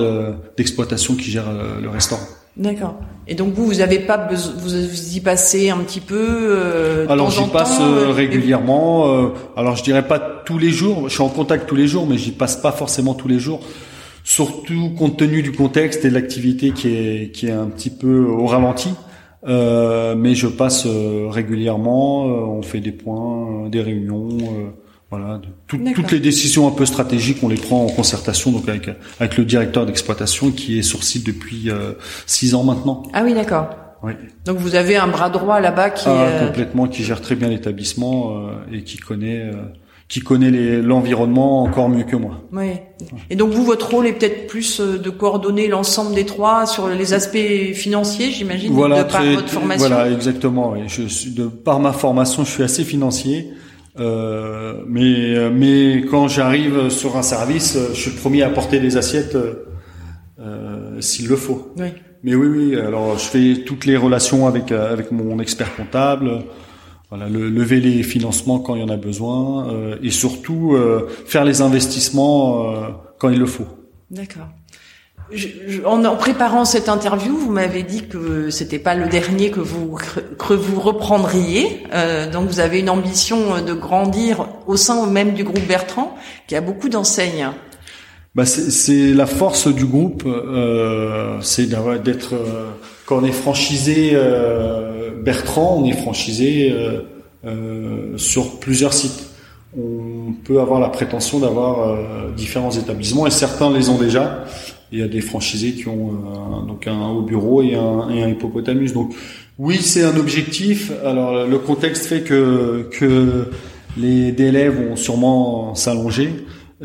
d'exploitation 0.56 1.14
qui 1.14 1.30
gère 1.30 1.52
le 1.82 1.88
restaurant. 1.90 2.24
D'accord. 2.56 2.96
Et 3.26 3.34
donc 3.34 3.54
vous, 3.54 3.66
vous 3.66 3.80
avez 3.80 3.98
pas 3.98 4.16
besoin, 4.16 4.52
vous 4.58 5.16
y 5.16 5.20
passez 5.20 5.70
un 5.70 5.78
petit 5.78 6.00
peu. 6.00 6.14
Euh, 6.18 7.08
alors 7.08 7.30
j'y 7.30 7.44
passe 7.48 7.80
euh, 7.80 8.08
euh, 8.08 8.12
régulièrement. 8.12 9.08
Euh, 9.08 9.28
alors 9.56 9.76
je 9.76 9.82
dirais 9.82 10.06
pas 10.06 10.18
tous 10.18 10.58
les 10.58 10.70
jours. 10.70 11.08
Je 11.08 11.14
suis 11.14 11.22
en 11.22 11.28
contact 11.28 11.66
tous 11.68 11.74
les 11.74 11.88
jours, 11.88 12.06
mais 12.06 12.18
j'y 12.18 12.32
passe 12.32 12.56
pas 12.56 12.70
forcément 12.70 13.14
tous 13.14 13.28
les 13.28 13.38
jours. 13.38 13.60
Surtout 14.22 14.90
compte 14.96 15.16
tenu 15.18 15.42
du 15.42 15.52
contexte 15.52 16.04
et 16.04 16.10
de 16.10 16.14
l'activité 16.14 16.70
qui 16.70 16.88
est 16.88 17.30
qui 17.32 17.48
est 17.48 17.52
un 17.52 17.66
petit 17.66 17.90
peu 17.90 18.24
au 18.24 18.46
ralenti. 18.46 18.90
mais 19.46 20.34
je 20.34 20.46
passe 20.46 20.86
régulièrement. 20.86 22.24
on 22.24 22.62
fait 22.62 22.80
des 22.80 22.92
points, 22.92 23.68
des 23.68 23.80
réunions. 23.80 24.28
Voilà, 25.16 25.40
toutes 25.68 26.10
les 26.10 26.20
décisions 26.20 26.66
un 26.66 26.72
peu 26.72 26.86
stratégiques, 26.86 27.38
on 27.42 27.48
les 27.48 27.56
prend 27.56 27.84
en 27.84 27.88
concertation 27.88 28.50
donc 28.50 28.68
avec 28.68 28.90
avec 29.20 29.36
le 29.36 29.44
directeur 29.44 29.86
d'exploitation 29.86 30.50
qui 30.50 30.78
est 30.78 30.82
sur 30.82 31.04
site 31.04 31.24
depuis 31.24 31.70
euh, 31.70 31.92
six 32.26 32.54
ans 32.54 32.64
maintenant. 32.64 33.04
Ah 33.12 33.22
oui, 33.24 33.32
d'accord. 33.32 33.68
Oui. 34.02 34.12
Donc 34.44 34.58
vous 34.58 34.74
avez 34.74 34.96
un 34.96 35.06
bras 35.06 35.30
droit 35.30 35.60
là-bas 35.60 35.90
qui 35.90 36.08
ah, 36.08 36.24
euh, 36.24 36.46
complètement 36.46 36.88
qui 36.88 37.04
gère 37.04 37.20
très 37.20 37.36
bien 37.36 37.48
l'établissement 37.48 38.48
euh, 38.48 38.76
et 38.76 38.82
qui 38.82 38.98
connaît 38.98 39.50
qui 40.08 40.20
connaît 40.20 40.82
l'environnement 40.82 41.62
encore 41.62 41.88
mieux 41.88 42.04
que 42.04 42.16
moi. 42.16 42.42
Oui. 42.52 42.72
Et 43.30 43.36
donc 43.36 43.52
vous, 43.52 43.64
votre 43.64 43.88
rôle 43.90 44.06
est 44.06 44.12
peut-être 44.12 44.46
plus 44.48 44.80
de 44.80 45.10
coordonner 45.10 45.68
l'ensemble 45.68 46.14
des 46.14 46.26
trois 46.26 46.66
sur 46.66 46.88
les 46.88 47.14
aspects 47.14 47.72
financiers, 47.72 48.30
j'imagine, 48.30 48.72
voilà, 48.72 49.04
de 49.04 49.10
par 49.10 49.24
votre 49.24 49.48
formation. 49.48 49.88
Voilà, 49.88 50.10
exactement. 50.10 50.76
Et 50.76 50.88
je 50.88 51.04
suis 51.04 51.30
de 51.30 51.46
par 51.46 51.80
ma 51.80 51.92
formation, 51.92 52.44
je 52.44 52.50
suis 52.50 52.62
assez 52.62 52.84
financier. 52.84 53.54
Euh, 53.98 54.82
mais 54.88 55.50
mais 55.50 56.04
quand 56.10 56.28
j'arrive 56.28 56.88
sur 56.88 57.16
un 57.16 57.22
service, 57.22 57.78
je 57.90 57.94
suis 57.94 58.10
le 58.10 58.16
premier 58.16 58.42
à 58.42 58.50
porter 58.50 58.80
les 58.80 58.96
assiettes 58.96 59.36
euh, 60.40 61.00
s'il 61.00 61.28
le 61.28 61.36
faut. 61.36 61.72
Oui. 61.76 61.88
Mais 62.22 62.34
oui, 62.34 62.46
oui. 62.46 62.76
Alors 62.76 63.18
je 63.18 63.24
fais 63.24 63.62
toutes 63.64 63.84
les 63.84 63.96
relations 63.96 64.46
avec 64.46 64.72
avec 64.72 65.12
mon 65.12 65.38
expert 65.38 65.74
comptable. 65.76 66.44
Voilà, 67.10 67.28
le, 67.28 67.48
lever 67.48 67.80
les 67.80 68.02
financements 68.02 68.58
quand 68.58 68.74
il 68.74 68.80
y 68.80 68.84
en 68.84 68.88
a 68.88 68.96
besoin 68.96 69.68
euh, 69.68 69.96
et 70.02 70.10
surtout 70.10 70.74
euh, 70.74 71.08
faire 71.26 71.44
les 71.44 71.60
investissements 71.60 72.72
euh, 72.72 72.88
quand 73.18 73.28
il 73.28 73.38
le 73.38 73.46
faut. 73.46 73.68
D'accord 74.10 74.48
en, 75.84 76.16
préparant 76.16 76.64
cette 76.64 76.88
interview, 76.88 77.36
vous 77.36 77.50
m'avez 77.50 77.82
dit 77.82 78.06
que 78.06 78.50
c'était 78.50 78.78
pas 78.78 78.94
le 78.94 79.08
dernier 79.08 79.50
que 79.50 79.60
vous 79.60 79.98
que 80.38 80.54
vous 80.54 80.80
reprendriez. 80.80 81.82
Euh, 81.92 82.30
donc 82.30 82.48
vous 82.48 82.60
avez 82.60 82.80
une 82.80 82.90
ambition 82.90 83.62
de 83.62 83.72
grandir 83.72 84.46
au 84.66 84.76
sein 84.76 85.06
même 85.06 85.32
du 85.32 85.44
groupe 85.44 85.66
Bertrand, 85.66 86.14
qui 86.46 86.56
a 86.56 86.60
beaucoup 86.60 86.88
d'enseignes. 86.88 87.48
Bah 88.34 88.44
c'est 88.46 89.12
la 89.12 89.26
force 89.26 89.68
du 89.68 89.84
groupe, 89.84 90.24
euh, 90.26 91.38
c'est 91.40 91.66
d'être 91.66 92.34
euh, 92.34 92.70
quand 93.06 93.18
on 93.18 93.24
est 93.24 93.32
franchisé 93.32 94.10
euh, 94.14 95.10
Bertrand, 95.22 95.78
on 95.80 95.84
est 95.84 95.92
franchisé 95.92 96.72
euh, 96.72 97.00
euh, 97.44 98.16
sur 98.16 98.58
plusieurs 98.60 98.94
sites. 98.94 99.26
On 99.76 100.32
peut 100.44 100.60
avoir 100.60 100.80
la 100.80 100.88
prétention 100.88 101.40
d'avoir 101.40 101.98
différents 102.36 102.70
établissements 102.70 103.26
et 103.26 103.32
certains 103.32 103.72
les 103.72 103.88
ont 103.88 103.98
déjà 103.98 104.44
il 104.94 105.00
y 105.00 105.02
a 105.02 105.08
des 105.08 105.20
franchisés 105.20 105.72
qui 105.72 105.88
ont 105.88 106.10
euh, 106.12 106.66
donc 106.66 106.86
un 106.86 107.08
haut 107.08 107.22
bureau 107.22 107.62
et 107.62 107.74
un, 107.74 108.08
et 108.10 108.22
un 108.22 108.28
hippopotamus. 108.28 108.92
Donc 108.92 109.12
oui, 109.58 109.78
c'est 109.80 110.04
un 110.04 110.16
objectif. 110.16 110.92
Alors 111.04 111.46
le 111.46 111.58
contexte 111.58 112.06
fait 112.06 112.22
que 112.22 112.88
que 112.92 113.50
les 113.96 114.30
délais 114.30 114.68
vont 114.68 114.94
sûrement 114.96 115.74
s'allonger 115.74 116.30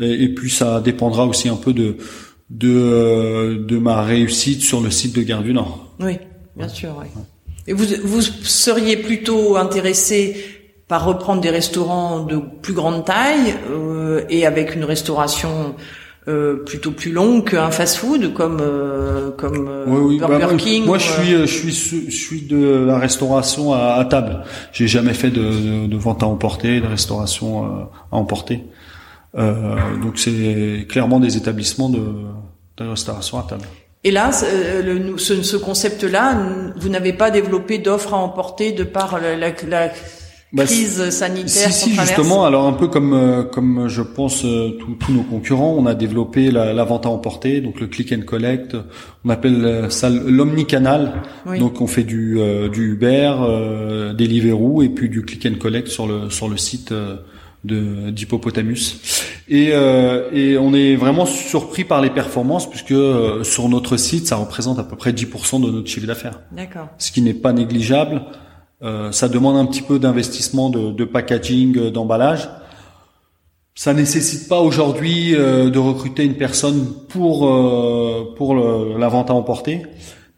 et, 0.00 0.28
puis 0.34 0.50
ça 0.50 0.80
dépendra 0.80 1.26
aussi 1.26 1.48
un 1.48 1.56
peu 1.56 1.72
de 1.72 1.96
de 2.50 3.78
ma 3.78 4.02
réussite 4.02 4.62
sur 4.62 4.80
le 4.80 4.90
site 4.90 5.14
de 5.14 5.22
Gare 5.22 5.42
du 5.42 5.52
Nord. 5.52 5.94
Oui, 6.00 6.18
bien 6.56 6.68
sûr. 6.68 7.02
Et 7.68 7.72
vous 7.72 7.84
vous 8.02 8.22
seriez 8.22 8.96
plutôt 8.96 9.56
intéressé 9.56 10.36
par 10.88 11.04
reprendre 11.04 11.40
des 11.40 11.50
restaurants 11.50 12.24
de 12.24 12.38
plus 12.38 12.72
grande 12.72 13.04
taille 13.04 13.54
euh, 13.70 14.24
et 14.28 14.44
avec 14.44 14.74
une 14.74 14.82
restauration 14.82 15.76
euh, 16.30 16.64
plutôt 16.64 16.92
plus 16.92 17.10
longue 17.10 17.50
qu'un 17.50 17.70
fast-food 17.70 18.32
comme 18.32 18.58
euh, 18.60 19.30
comme 19.32 19.68
euh, 19.68 20.18
Burger 20.18 20.46
bah, 20.46 20.54
King. 20.56 20.84
Moi, 20.86 20.98
je 20.98 21.08
suis 21.08 21.30
je 21.30 21.44
suis 21.46 22.10
je 22.10 22.16
suis 22.16 22.42
de 22.42 22.84
la 22.86 22.98
restauration 22.98 23.72
à, 23.74 23.94
à 23.94 24.04
table. 24.04 24.44
J'ai 24.72 24.86
jamais 24.86 25.14
fait 25.14 25.30
de, 25.30 25.86
de, 25.86 25.96
vente 25.96 26.22
à 26.22 26.26
emporter, 26.26 26.80
de 26.80 26.86
restauration 26.86 27.64
à 28.12 28.16
emporter. 28.16 28.62
donc 29.34 30.14
c'est 30.16 30.86
clairement 30.88 31.20
des 31.20 31.36
établissements 31.36 31.88
de, 31.88 32.02
de 32.76 32.88
restauration 32.88 33.38
à 33.38 33.42
table. 33.42 33.64
Et 34.04 34.10
là, 34.10 34.30
le, 34.82 35.18
ce, 35.18 35.42
ce 35.42 35.56
concept-là, 35.56 36.38
vous 36.76 36.88
n'avez 36.88 37.12
pas 37.12 37.30
développé 37.30 37.78
d'offres 37.78 38.14
à 38.14 38.16
emporter 38.16 38.72
de 38.72 38.84
par 38.84 39.20
la, 39.20 39.36
la, 39.36 39.88
bah, 40.52 40.64
crise 40.64 41.10
sanitaire 41.10 41.72
Si, 41.72 41.90
si 41.90 41.94
justement, 41.94 42.44
alors 42.44 42.66
un 42.66 42.72
peu 42.72 42.88
comme 42.88 43.14
euh, 43.14 43.44
comme 43.44 43.86
je 43.86 44.02
pense 44.02 44.44
euh, 44.44 44.76
tous 44.98 45.12
nos 45.12 45.22
concurrents, 45.22 45.76
on 45.78 45.86
a 45.86 45.94
développé 45.94 46.50
la, 46.50 46.72
la, 46.72 46.84
vente 46.84 47.06
à 47.06 47.08
emporter, 47.08 47.60
donc 47.60 47.80
le 47.80 47.86
click 47.86 48.12
and 48.12 48.22
collect. 48.26 48.76
On 49.24 49.30
appelle 49.30 49.86
ça 49.90 50.10
l'omnicanal. 50.10 51.22
Donc 51.58 51.80
on 51.80 51.86
fait 51.86 52.02
du 52.02 52.38
du 52.72 52.92
Uber, 52.94 53.34
euh, 53.40 54.12
Deliveroo 54.12 54.82
et 54.82 54.88
puis 54.88 55.08
du 55.08 55.22
click 55.22 55.46
and 55.46 55.58
collect 55.58 55.88
sur 55.88 56.08
le 56.08 56.30
sur 56.30 56.48
le 56.48 56.56
site 56.56 56.92
de 57.64 58.10
d'Hippopotamus. 58.10 59.24
Et, 59.48 59.70
et 60.32 60.58
on 60.58 60.74
est 60.74 60.94
vraiment 60.94 61.26
surpris 61.26 61.84
par 61.84 62.00
les 62.00 62.10
performances 62.10 62.70
puisque 62.70 62.94
sur 63.42 63.68
notre 63.68 63.96
site, 63.96 64.26
ça 64.28 64.36
représente 64.36 64.78
à 64.78 64.84
peu 64.84 64.96
près 64.96 65.12
10% 65.12 65.60
de 65.64 65.70
notre 65.70 65.88
chiffre 65.88 66.06
d'affaires. 66.06 66.40
D'accord. 66.52 66.88
Ce 66.98 67.12
qui 67.12 67.20
n'est 67.20 67.34
pas 67.34 67.52
négligeable. 67.52 68.22
Euh, 68.82 69.12
ça 69.12 69.28
demande 69.28 69.56
un 69.56 69.66
petit 69.66 69.82
peu 69.82 69.98
d'investissement 69.98 70.70
de, 70.70 71.04
packaging, 71.04 71.76
euh, 71.76 71.90
d'emballage. 71.90 72.48
Ça 73.74 73.94
nécessite 73.94 74.48
pas 74.48 74.60
aujourd'hui 74.60 75.34
euh, 75.34 75.70
de 75.70 75.78
recruter 75.78 76.24
une 76.24 76.36
personne 76.36 76.86
pour 77.08 77.40
pour 78.36 78.54
le, 78.54 78.98
la 78.98 79.08
vente 79.08 79.30
à 79.30 79.34
emporter, 79.34 79.82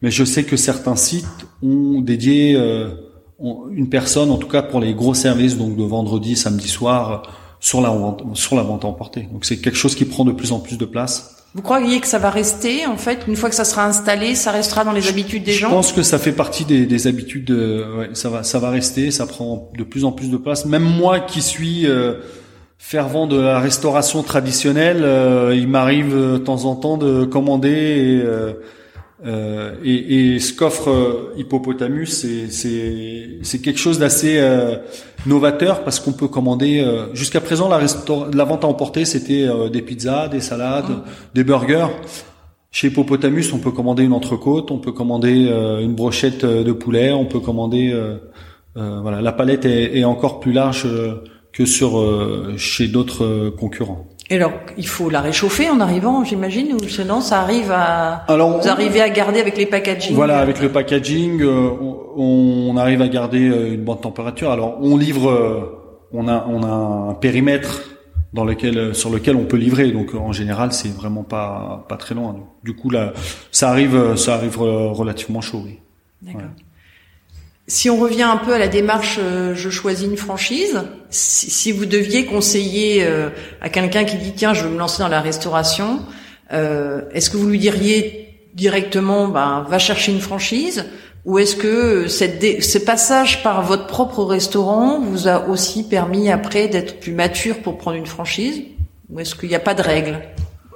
mais 0.01 0.11
je 0.11 0.23
sais 0.23 0.43
que 0.43 0.57
certains 0.57 0.95
sites 0.95 1.47
ont 1.61 2.01
dédié 2.01 2.57
une 3.39 3.89
personne, 3.89 4.29
en 4.29 4.37
tout 4.37 4.47
cas 4.47 4.61
pour 4.61 4.79
les 4.79 4.93
gros 4.93 5.13
services, 5.13 5.57
donc 5.57 5.75
de 5.75 5.83
vendredi, 5.83 6.35
samedi 6.35 6.67
soir, 6.67 7.23
sur 7.59 7.81
la 7.81 7.89
vente, 7.89 8.23
sur 8.35 8.55
la 8.55 8.63
vente 8.63 8.85
à 8.85 8.87
emporter. 8.87 9.27
Donc 9.31 9.45
c'est 9.45 9.59
quelque 9.59 9.77
chose 9.77 9.95
qui 9.95 10.05
prend 10.05 10.25
de 10.25 10.31
plus 10.31 10.51
en 10.51 10.59
plus 10.59 10.77
de 10.77 10.85
place. 10.85 11.42
Vous 11.55 11.61
croyez 11.61 11.99
que 11.99 12.07
ça 12.07 12.17
va 12.17 12.31
rester 12.31 12.87
en 12.87 12.97
fait 12.97 13.25
une 13.27 13.35
fois 13.35 13.49
que 13.49 13.55
ça 13.55 13.63
sera 13.63 13.85
installé, 13.85 14.33
ça 14.33 14.51
restera 14.51 14.83
dans 14.83 14.91
les 14.91 15.07
habitudes 15.07 15.43
des 15.43 15.51
gens 15.51 15.69
Je 15.69 15.73
pense 15.73 15.93
que 15.93 16.01
ça 16.01 16.17
fait 16.17 16.31
partie 16.31 16.65
des, 16.65 16.87
des 16.87 17.05
habitudes. 17.05 17.45
De, 17.45 17.85
ouais, 17.97 18.09
ça 18.13 18.29
va, 18.29 18.41
ça 18.41 18.57
va 18.57 18.71
rester. 18.71 19.11
Ça 19.11 19.27
prend 19.27 19.71
de 19.77 19.83
plus 19.83 20.03
en 20.03 20.11
plus 20.11 20.31
de 20.31 20.37
place. 20.37 20.65
Même 20.65 20.83
moi 20.83 21.19
qui 21.19 21.43
suis 21.43 21.85
euh, 21.85 22.15
fervent 22.79 23.27
de 23.27 23.39
la 23.39 23.59
restauration 23.59 24.23
traditionnelle, 24.23 25.03
euh, 25.03 25.53
il 25.55 25.67
m'arrive 25.67 26.15
de 26.15 26.37
temps 26.37 26.65
en 26.65 26.75
temps 26.75 26.97
de 26.97 27.23
commander 27.23 27.69
et, 27.69 28.23
euh, 29.25 29.73
euh, 29.73 29.75
et, 29.83 30.35
et, 30.35 30.39
ce 30.39 30.53
qu'offre 30.53 30.89
euh, 30.89 31.33
Hippopotamus, 31.37 32.25
c'est 32.49 33.61
quelque 33.61 33.79
chose 33.79 33.99
d'assez 33.99 34.37
euh, 34.37 34.77
novateur 35.25 35.83
parce 35.83 35.99
qu'on 35.99 36.13
peut 36.13 36.27
commander. 36.27 36.81
Euh, 36.81 37.13
jusqu'à 37.13 37.41
présent, 37.41 37.69
la, 37.69 37.79
la 38.33 38.43
vente 38.43 38.63
à 38.63 38.67
emporter, 38.67 39.05
c'était 39.05 39.47
des 39.71 39.81
pizzas, 39.81 40.27
des 40.27 40.41
salades, 40.41 40.85
ah. 40.89 41.09
des 41.33 41.43
burgers. 41.43 41.87
Chez 42.71 42.87
Hippopotamus, 42.87 43.53
on 43.53 43.59
peut 43.59 43.71
commander 43.71 44.03
une 44.03 44.13
entrecôte, 44.13 44.71
on 44.71 44.79
peut 44.79 44.91
commander 44.91 45.47
une 45.81 45.93
brochette 45.93 46.43
de 46.43 46.71
poulet, 46.71 47.11
on 47.11 47.25
peut 47.25 47.39
commander. 47.39 47.95
voilà, 48.75 49.21
la 49.21 49.31
palette 49.31 49.65
est, 49.65 49.95
est 49.99 50.03
encore 50.05 50.39
plus 50.39 50.53
large 50.53 50.87
que 51.51 51.65
sur 51.65 52.03
chez 52.57 52.87
d'autres 52.87 53.49
concurrents. 53.51 54.07
Et 54.33 54.37
alors, 54.37 54.53
il 54.79 54.87
faut 54.87 55.11
la 55.11 55.21
réchauffer 55.21 55.69
en 55.69 55.79
arrivant, 55.79 56.23
j'imagine, 56.23 56.73
ou 56.73 56.89
sinon 56.89 57.21
ça 57.21 57.41
arrive 57.41 57.71
à 57.71 58.23
alors, 58.27 58.59
vous 58.59 58.67
arrivez 58.67 58.99
à 58.99 59.07
garder 59.09 59.39
avec 59.39 59.55
les 59.57 59.67
packaging. 59.67 60.15
Voilà, 60.15 60.39
avec 60.39 60.59
le 60.59 60.69
packaging, 60.69 61.39
euh, 61.43 61.69
on, 62.15 62.75
arrive 62.75 63.03
à 63.03 63.07
garder 63.09 63.47
euh, 63.47 63.75
une 63.75 63.83
bonne 63.83 63.99
température. 63.99 64.49
Alors, 64.49 64.79
on 64.81 64.97
livre, 64.97 65.29
euh, 65.29 66.07
on 66.11 66.27
a 66.27 66.47
on 66.49 66.63
a 66.63 67.11
un 67.11 67.13
périmètre 67.13 67.83
dans 68.33 68.43
lequel 68.43 68.95
sur 68.95 69.11
lequel 69.11 69.35
on 69.35 69.45
peut 69.45 69.57
livrer. 69.57 69.91
Donc, 69.91 70.15
en 70.15 70.31
général, 70.31 70.73
c'est 70.73 70.91
vraiment 70.91 71.21
pas 71.21 71.85
pas 71.87 71.97
très 71.97 72.15
loin. 72.15 72.35
Du 72.63 72.75
coup, 72.75 72.89
là, 72.89 73.13
ça 73.51 73.69
arrive 73.69 74.15
ça 74.15 74.33
arrive 74.33 74.57
relativement 74.57 75.41
chaud. 75.41 75.61
Oui. 75.63 75.77
D'accord. 76.23 76.49
Si 77.67 77.89
on 77.89 77.97
revient 77.97 78.23
un 78.23 78.37
peu 78.37 78.53
à 78.53 78.57
la 78.57 78.67
démarche 78.67 79.17
euh, 79.21 79.55
je 79.55 79.69
choisis 79.69 80.05
une 80.05 80.17
franchise, 80.17 80.81
si, 81.09 81.71
vous 81.71 81.85
deviez 81.85 82.25
conseiller 82.25 83.05
euh, 83.05 83.29
à 83.61 83.69
quelqu'un 83.69 84.03
qui 84.03 84.17
dit 84.17 84.33
tiens 84.35 84.53
je 84.53 84.63
veux 84.63 84.69
me 84.69 84.77
lancer 84.77 85.01
dans 85.01 85.07
la 85.07 85.21
restauration, 85.21 86.01
euh, 86.51 87.03
est-ce 87.13 87.29
que 87.29 87.37
vous 87.37 87.47
lui 87.47 87.59
diriez 87.59 88.37
directement 88.53 89.29
ben, 89.29 89.65
va 89.69 89.79
chercher 89.79 90.11
une 90.11 90.19
franchise 90.19 90.85
ou 91.23 91.39
est-ce 91.39 91.55
que 91.55 92.07
cette 92.09 92.61
ce 92.61 92.77
passage 92.77 93.43
par 93.43 93.63
votre 93.63 93.87
propre 93.87 94.25
restaurant 94.25 94.99
vous 94.99 95.29
a 95.29 95.47
aussi 95.47 95.87
permis 95.87 96.29
après 96.29 96.67
d'être 96.67 96.99
plus 96.99 97.13
mature 97.13 97.59
pour 97.59 97.77
prendre 97.77 97.95
une 97.95 98.05
franchise 98.05 98.61
ou 99.09 99.21
est-ce 99.21 99.35
qu'il 99.35 99.47
n'y 99.47 99.55
a 99.55 99.61
pas 99.61 99.73
de 99.73 99.81
règle 99.81 100.19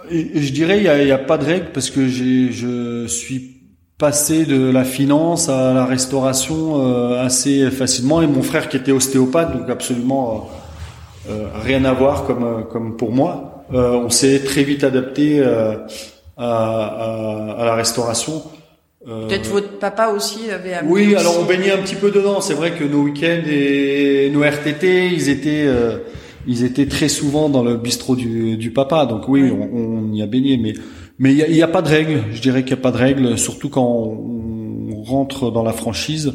Je 0.10 0.52
dirais 0.54 0.78
il 0.78 0.84
n'y 0.84 1.12
a, 1.12 1.16
a, 1.16 1.18
pas 1.18 1.38
de 1.38 1.46
règle 1.46 1.68
parce 1.74 1.90
que 1.90 2.08
je 2.08 3.06
suis 3.08 3.57
passer 3.98 4.46
de 4.46 4.70
la 4.70 4.84
finance 4.84 5.50
à 5.50 5.74
la 5.74 5.86
restauration 5.86 6.86
euh, 6.86 7.26
assez 7.26 7.72
facilement. 7.72 8.22
Et 8.22 8.28
mon 8.28 8.44
frère 8.44 8.70
qui 8.70 8.78
était 8.78 8.92
ostéopathe 8.92 9.58
donc 9.58 9.70
absolument 9.70 10.50
euh, 11.28 11.32
euh, 11.32 11.48
rien 11.64 11.84
à 11.86 11.94
voir 11.94 12.26
comme 12.26 12.66
comme 12.72 12.96
pour 12.96 13.12
moi. 13.12 13.54
On 13.70 14.10
s'est 14.10 14.40
très 14.46 14.64
vite 14.64 14.86
adapté 14.86 15.44
à, 15.44 15.88
à, 16.38 17.56
à, 17.60 17.66
la 17.66 17.76
restauration. 17.76 18.44
Peut-être 19.06 19.50
votre 19.50 19.78
papa 19.78 20.08
aussi 20.08 20.50
avait 20.50 20.76
oui 20.86 21.16
alors 21.16 21.38
on 21.42 21.44
baignait 21.44 21.72
un 21.72 21.80
petit 21.80 21.96
peu 21.96 22.12
dedans. 22.12 22.40
C'est 22.40 22.54
vrai 22.54 22.72
que 22.72 22.86
nos 22.86 23.02
week-ends 23.02 23.44
et 23.46 24.30
nos 24.32 24.42
RTT 24.42 25.08
ils 25.12 25.28
étaient 25.28 25.68
ils 26.46 26.64
étaient 26.64 26.86
très 26.86 27.10
souvent 27.10 27.50
dans 27.50 27.62
le 27.62 27.76
bistrot 27.76 28.16
du, 28.16 28.56
du 28.56 28.72
papa. 28.72 29.06
Donc 29.06 29.28
oui 29.28 29.52
on, 29.52 30.10
on 30.10 30.14
y 30.14 30.22
a 30.22 30.28
baigné. 30.28 30.56
Mais 30.56 30.74
mais 31.20 31.34
il 31.34 31.54
n'y 31.54 31.62
a, 31.62 31.66
a, 31.66 31.70
pas 31.70 31.82
de 31.82 31.90
règle. 31.90 32.24
Je 32.32 32.42
dirais 32.42 32.64
qu'il 32.64 32.76
n'y 32.76 32.80
a 32.80 32.84
pas 32.84 32.92
de 32.92 32.98
règle, 32.98 33.38
surtout 33.38 33.70
quand 33.70 33.84
on 33.84 35.02
rentre 35.04 35.52
dans 35.52 35.64
la 35.64 35.74
franchise. 35.74 36.34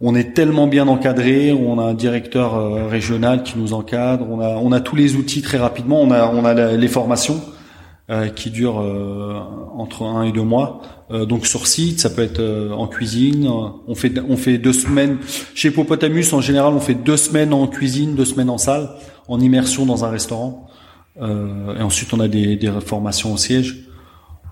On 0.00 0.14
est 0.14 0.32
tellement 0.34 0.66
bien 0.66 0.86
encadré. 0.88 1.52
On 1.52 1.78
a 1.78 1.82
un 1.82 1.94
directeur 1.94 2.54
euh, 2.54 2.86
régional 2.86 3.42
qui 3.42 3.58
nous 3.58 3.72
encadre. 3.72 4.26
On 4.30 4.40
a, 4.40 4.56
on 4.56 4.72
a 4.72 4.80
tous 4.80 4.96
les 4.96 5.16
outils 5.16 5.42
très 5.42 5.58
rapidement. 5.58 6.00
On 6.00 6.10
a, 6.10 6.28
on 6.28 6.44
a 6.44 6.76
les 6.76 6.88
formations 6.88 7.40
euh, 8.10 8.28
qui 8.28 8.50
durent 8.50 8.80
euh, 8.80 9.34
entre 9.76 10.04
un 10.04 10.22
et 10.22 10.32
deux 10.32 10.42
mois. 10.42 10.80
donc 11.10 11.46
sur 11.46 11.66
site, 11.66 12.00
ça 12.00 12.10
peut 12.10 12.22
être 12.22 12.42
en 12.72 12.86
cuisine. 12.86 13.48
On 13.86 13.94
fait, 13.94 14.12
on 14.28 14.36
fait 14.36 14.58
deux 14.58 14.72
semaines 14.72 15.18
chez 15.54 15.70
Popotamus. 15.70 16.32
En 16.32 16.40
général, 16.40 16.74
on 16.74 16.80
fait 16.80 16.94
deux 16.94 17.16
semaines 17.16 17.52
en 17.52 17.66
cuisine, 17.66 18.14
deux 18.14 18.24
semaines 18.24 18.50
en 18.50 18.58
salle, 18.58 18.90
en 19.26 19.40
immersion 19.40 19.86
dans 19.86 20.04
un 20.04 20.10
restaurant. 20.10 20.66
et 21.20 21.82
ensuite, 21.82 22.12
on 22.12 22.20
a 22.20 22.28
des, 22.28 22.56
des 22.56 22.70
formations 22.84 23.32
au 23.32 23.36
siège 23.36 23.87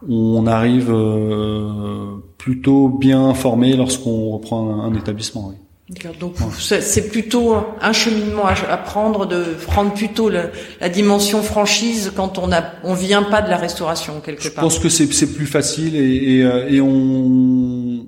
on 0.08 0.46
arrive 0.46 0.90
euh, 0.90 2.16
plutôt 2.38 2.88
bien 2.88 3.34
formé 3.34 3.76
lorsqu'on 3.76 4.30
reprend 4.30 4.82
un, 4.82 4.94
établissement. 4.94 5.48
Oui. 5.48 5.56
Donc 6.18 6.34
c'est 6.58 7.08
plutôt 7.10 7.54
un 7.80 7.92
cheminement 7.92 8.44
à, 8.44 8.76
prendre 8.76 9.24
de 9.24 9.44
prendre 9.66 9.94
plutôt 9.94 10.28
la 10.28 10.88
dimension 10.88 11.42
franchise 11.42 12.12
quand 12.16 12.38
on 12.38 12.50
a 12.50 12.64
on 12.82 12.94
vient 12.94 13.22
pas 13.22 13.40
de 13.40 13.48
la 13.48 13.56
restauration 13.56 14.20
quelque 14.20 14.48
part. 14.48 14.64
Je 14.64 14.68
pense 14.68 14.78
que 14.80 14.88
c'est 14.88 15.32
plus 15.32 15.46
facile 15.46 15.94
et, 15.94 16.38
et, 16.38 16.44
euh, 16.44 16.68
et, 16.68 16.80
on 16.80 18.04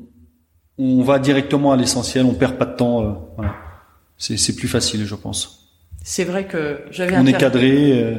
on 0.78 1.02
va 1.02 1.18
directement 1.20 1.72
à 1.72 1.76
l'essentiel, 1.76 2.24
on 2.24 2.34
perd 2.34 2.56
pas 2.56 2.66
de 2.66 2.76
temps. 2.76 3.02
Euh, 3.02 3.12
voilà. 3.37 3.54
C'est 4.16 4.56
plus 4.56 4.66
facile, 4.66 5.06
je 5.06 5.14
pense. 5.14 5.67
C'est 6.02 6.24
vrai 6.24 6.46
que 6.46 6.78
j'avais. 6.90 7.16
On 7.16 7.26
est 7.26 7.32
cadré. 7.32 7.92
Euh... 7.92 8.14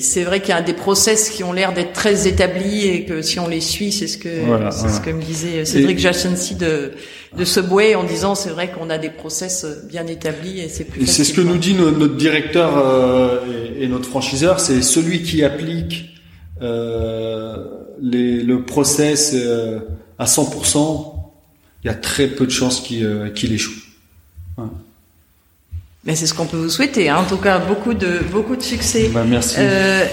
C'est 0.00 0.24
vrai 0.24 0.40
qu'il 0.40 0.50
y 0.50 0.58
a 0.58 0.60
des 0.60 0.74
process 0.74 1.30
qui 1.30 1.42
ont 1.42 1.54
l'air 1.54 1.72
d'être 1.72 1.94
très 1.94 2.28
établis 2.28 2.86
et 2.86 3.06
que 3.06 3.22
si 3.22 3.38
on 3.38 3.48
les 3.48 3.62
suit, 3.62 3.92
c'est 3.92 4.06
ce 4.06 4.18
que 4.18 4.28
c'est 4.70 4.88
ce 4.90 5.00
que 5.00 5.10
me 5.10 5.22
disait 5.22 5.64
Cédric 5.64 5.98
Jassensy 5.98 6.54
de 6.54 6.92
de 7.36 7.44
Subway 7.44 7.94
en 7.94 8.04
disant 8.04 8.34
c'est 8.34 8.50
vrai 8.50 8.70
qu'on 8.70 8.90
a 8.90 8.98
des 8.98 9.10
process 9.10 9.66
bien 9.88 10.06
établis 10.06 10.60
et 10.60 10.68
c'est 10.68 10.84
plus. 10.84 11.06
C'est 11.06 11.24
ce 11.24 11.32
que 11.32 11.40
nous 11.40 11.56
dit 11.56 11.74
notre, 11.74 12.14
directeur 12.14 12.78
euh, 12.78 13.40
et, 13.78 13.88
notre 13.88 14.08
franchiseur, 14.08 14.60
c'est 14.60 14.82
celui 14.82 15.22
qui 15.22 15.42
applique 15.42 16.10
euh, 16.62 17.64
les, 18.00 18.42
le 18.42 18.62
process 18.62 19.32
euh, 19.34 19.80
à 20.18 20.26
100%, 20.26 21.14
il 21.82 21.86
y 21.88 21.90
a 21.90 21.94
très 21.94 22.28
peu 22.28 22.46
de 22.46 22.50
chances 22.50 22.80
qu'il 22.80 23.04
euh, 23.04 23.30
qu'il 23.30 23.52
échoue. 23.52 23.74
Mais 26.06 26.14
c'est 26.16 26.26
ce 26.26 26.34
qu'on 26.34 26.46
peut 26.46 26.58
vous 26.58 26.68
souhaiter. 26.68 27.08
Hein. 27.08 27.16
En 27.18 27.24
tout 27.24 27.38
cas, 27.38 27.58
beaucoup 27.58 27.94
de 27.94 28.18
beaucoup 28.30 28.56
de 28.56 28.62
succès. 28.62 29.08
Bah, 29.08 29.24
merci. 29.26 29.56
Euh, 29.58 30.04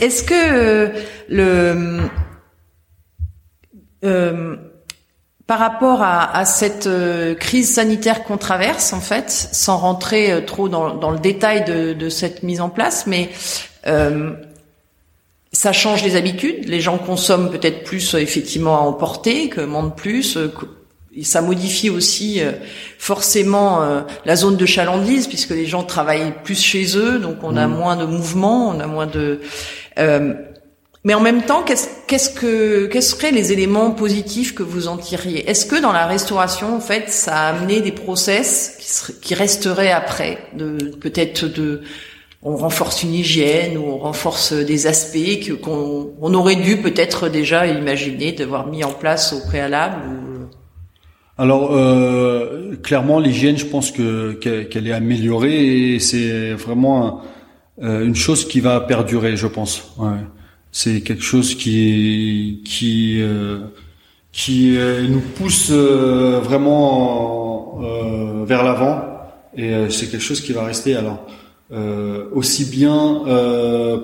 Est-ce 0.00 0.22
que 0.22 0.34
euh, 0.34 0.88
le 1.28 2.00
euh, 4.04 4.56
par 5.46 5.58
rapport 5.58 6.02
à, 6.02 6.36
à 6.36 6.44
cette 6.44 6.86
euh, 6.86 7.34
crise 7.34 7.72
sanitaire 7.74 8.24
qu'on 8.24 8.36
traverse, 8.36 8.92
en 8.92 9.00
fait, 9.00 9.30
sans 9.30 9.78
rentrer 9.78 10.30
euh, 10.30 10.40
trop 10.42 10.68
dans, 10.68 10.94
dans 10.94 11.10
le 11.10 11.18
détail 11.18 11.64
de, 11.64 11.94
de, 11.94 12.08
cette 12.10 12.42
mise 12.42 12.60
en 12.60 12.68
place, 12.68 13.06
mais 13.06 13.30
ça 15.50 15.72
change 15.72 16.04
les 16.04 16.14
habitudes. 16.16 16.68
Les 16.68 16.80
gens 16.80 16.98
consomment 16.98 17.48
peut-être 17.50 17.82
plus 17.84 18.12
effectivement 18.12 18.76
à 18.76 18.80
emporter, 18.80 19.48
que 19.48 19.62
mangent 19.62 19.94
plus, 19.94 20.36
ça 21.22 21.40
modifie 21.40 21.90
aussi 21.90 22.40
euh, 22.40 22.52
forcément 22.98 23.82
euh, 23.82 24.00
la 24.24 24.36
zone 24.36 24.56
de 24.56 24.66
chalandise 24.66 25.26
puisque 25.26 25.50
les 25.50 25.66
gens 25.66 25.82
travaillent 25.82 26.34
plus 26.44 26.60
chez 26.60 26.96
eux, 26.96 27.18
donc 27.18 27.38
on 27.42 27.56
a 27.56 27.66
mmh. 27.66 27.76
moins 27.76 27.96
de 27.96 28.04
mouvement, 28.04 28.68
on 28.68 28.80
a 28.80 28.86
moins 28.86 29.06
de. 29.06 29.40
Euh, 29.98 30.34
Mais 31.04 31.14
en 31.14 31.20
même 31.20 31.42
temps, 31.42 31.62
qu'est-ce 31.62 31.88
qu'est-ce 32.06 32.30
que 32.30 32.86
quels 32.86 33.02
seraient 33.02 33.30
les 33.30 33.52
éléments 33.52 33.90
positifs 33.90 34.54
que 34.54 34.62
vous 34.62 34.88
en 34.88 34.96
tiriez? 34.96 35.48
Est-ce 35.48 35.66
que 35.66 35.80
dans 35.80 35.92
la 35.92 36.06
restauration, 36.06 36.76
en 36.76 36.80
fait, 36.80 37.08
ça 37.08 37.34
a 37.36 37.48
amené 37.50 37.80
des 37.80 37.92
process 37.92 39.14
qui, 39.22 39.34
resteraient 39.34 39.92
après, 39.92 40.38
de 40.54 40.76
peut-être 41.00 41.46
de 41.46 41.82
on 42.42 42.54
renforce 42.54 43.02
une 43.02 43.14
hygiène 43.14 43.76
ou 43.76 43.82
on 43.82 43.98
renforce 43.98 44.52
des 44.52 44.86
aspects 44.86 45.60
qu'on 45.60 46.12
on 46.20 46.34
aurait 46.34 46.54
dû 46.54 46.76
peut-être 46.76 47.28
déjà 47.28 47.66
imaginer 47.66 48.30
d'avoir 48.30 48.68
mis 48.68 48.84
en 48.84 48.92
place 48.92 49.32
au 49.32 49.40
préalable 49.40 49.96
Alors 51.40 51.70
euh, 51.72 52.74
clairement 52.82 53.20
l'hygiène, 53.20 53.56
je 53.56 53.64
pense 53.64 53.92
que 53.92 54.32
qu'elle 54.32 54.88
est 54.88 54.92
améliorée 54.92 55.94
et 55.94 56.00
c'est 56.00 56.52
vraiment 56.54 57.22
euh, 57.80 58.04
une 58.04 58.16
chose 58.16 58.46
qui 58.46 58.58
va 58.58 58.80
perdurer, 58.80 59.36
je 59.36 59.46
pense. 59.46 59.92
Ouais. 59.98 60.18
C'est 60.72 61.00
quelque 61.00 61.22
chose 61.22 61.54
qui 61.54 62.60
qui 62.64 63.20
euh, 63.20 63.60
qui 64.32 64.76
euh, 64.76 65.06
nous 65.08 65.20
pousse 65.20 65.68
euh, 65.70 66.40
vraiment 66.42 67.46
vers 68.44 68.64
l'avant 68.64 69.02
et 69.56 69.72
c'est 69.90 70.10
quelque 70.10 70.22
chose 70.22 70.40
qui 70.40 70.52
va 70.52 70.64
rester 70.64 70.96
alors 70.96 71.26
aussi 72.34 72.64
bien 72.64 73.22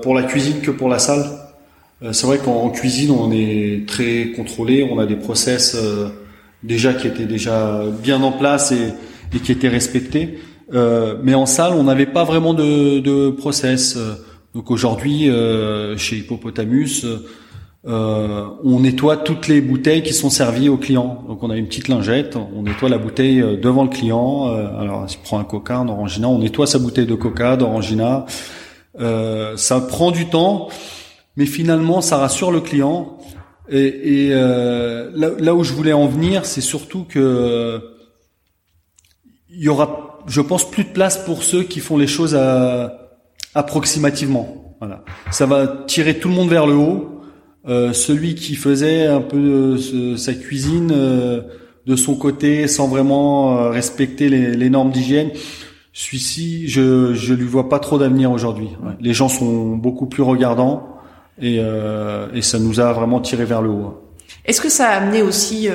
pour 0.03 0.14
la 0.14 0.23
cuisine 0.23 0.61
que 0.61 0.70
pour 0.70 0.88
la 0.88 0.99
salle. 0.99 1.25
c'est 2.12 2.27
vrai 2.27 2.38
qu'en 2.38 2.68
cuisine 2.70 3.11
on 3.11 3.33
est 3.33 3.85
très 3.88 4.33
contrôlé, 4.37 4.88
on 4.88 4.99
a 4.99 5.07
des 5.07 5.16
process 5.16 5.77
déjà 6.64 6.94
qui 6.94 7.07
étaient 7.07 7.27
déjà 7.27 7.83
bien 8.03 8.22
en 8.22 8.33
place 8.33 8.72
et, 8.72 8.94
et 9.35 9.38
qui 9.38 9.53
étaient 9.53 9.68
respectés. 9.68 10.38
mais 10.72 11.35
en 11.35 11.46
salle, 11.46 11.74
on 11.74 11.85
n'avait 11.85 12.07
pas 12.07 12.24
vraiment 12.24 12.55
de, 12.55 12.98
de 13.00 13.31
process. 13.31 13.96
Donc 14.55 14.70
aujourd'hui, 14.70 15.29
euh, 15.29 15.96
chez 15.96 16.18
Hippopotamus, 16.18 17.05
euh, 17.87 18.46
on 18.62 18.81
nettoie 18.81 19.16
toutes 19.16 19.48
les 19.48 19.61
bouteilles 19.61 20.05
qui 20.05 20.14
sont 20.14 20.31
servies 20.31 20.68
aux 20.68 20.77
clients. 20.77 21.24
Donc 21.27 21.42
on 21.42 21.50
a 21.50 21.57
une 21.57 21.66
petite 21.66 21.88
lingette, 21.88 22.37
on 22.37 22.62
nettoie 22.62 22.88
la 22.88 22.98
bouteille 22.98 23.40
euh, 23.40 23.57
devant 23.57 23.83
le 23.83 23.88
client. 23.88 24.46
alors 24.46 25.11
s'il 25.11 25.18
prend 25.20 25.40
un 25.40 25.44
Coca, 25.44 25.79
un 25.79 25.88
Orangina, 25.88 26.29
on 26.29 26.38
nettoie 26.38 26.68
sa 26.68 26.79
bouteille 26.79 27.07
de 27.07 27.16
Coca, 27.16 27.57
d'Orangina. 27.57 28.27
ça 29.57 29.81
prend 29.81 30.12
du 30.12 30.27
temps, 30.27 30.68
mais 31.37 31.46
finalement 31.46 32.00
ça 32.00 32.18
rassure 32.18 32.53
le 32.53 32.61
client. 32.61 33.18
Et, 33.68 34.27
et 34.27 34.31
là, 34.31 35.31
là, 35.38 35.55
où 35.55 35.64
je 35.64 35.72
voulais 35.72 35.92
en 35.92 36.07
venir, 36.07 36.44
c'est 36.44 36.61
surtout 36.61 37.05
que 37.05 37.81
il 39.48 39.62
y 39.62 39.68
aura, 39.68 40.18
je 40.27 40.40
pense, 40.40 40.70
plus 40.70 40.85
de 40.85 40.90
place 40.90 41.16
pour 41.24 41.42
ceux 41.42 41.62
qui 41.62 41.81
font 41.81 41.96
les 41.96 42.07
choses 42.07 42.35
à 42.35 43.05
approximativement. 43.55 44.77
Voilà. 44.81 45.05
Ça 45.31 45.46
va 45.46 45.66
tirer 45.87 46.18
tout 46.18 46.29
le 46.29 46.35
monde 46.35 46.48
vers 46.48 46.66
le 46.66 46.74
haut. 46.74 47.11
Euh, 47.66 47.94
celui 47.94 48.35
qui 48.35 48.57
faisait 48.57 49.07
un 49.07 49.22
peu 49.22 49.79
euh, 49.94 50.16
sa 50.18 50.35
cuisine 50.35 50.92
euh, 50.94 51.40
de 51.87 51.96
son 51.96 52.14
côté 52.14 52.68
sans 52.68 52.88
vraiment 52.88 53.57
euh, 53.57 53.70
respecter 53.70 54.29
les, 54.29 54.55
les 54.55 54.68
normes 54.68 54.90
d'hygiène, 54.90 55.31
celui-ci, 55.94 56.68
je 56.68 57.14
je 57.14 57.33
lui 57.33 57.46
vois 57.46 57.70
pas 57.70 57.79
trop 57.79 57.98
d'avenir 57.98 58.31
aujourd'hui. 58.33 58.68
Les 59.00 59.14
gens 59.14 59.31
sont 59.31 59.77
beaucoup 59.77 60.07
plus 60.07 60.22
regardants 60.22 60.94
et, 61.40 61.57
et 61.57 62.42
ça 62.42 62.59
nous 62.59 62.81
a 62.81 62.92
vraiment 62.92 63.20
tiré 63.20 63.44
vers 63.44 63.62
le 63.62 63.70
haut. 63.70 64.01
Est-ce 64.44 64.61
que 64.61 64.68
ça 64.68 64.88
a 64.90 64.97
amené 64.97 65.23
aussi 65.23 65.68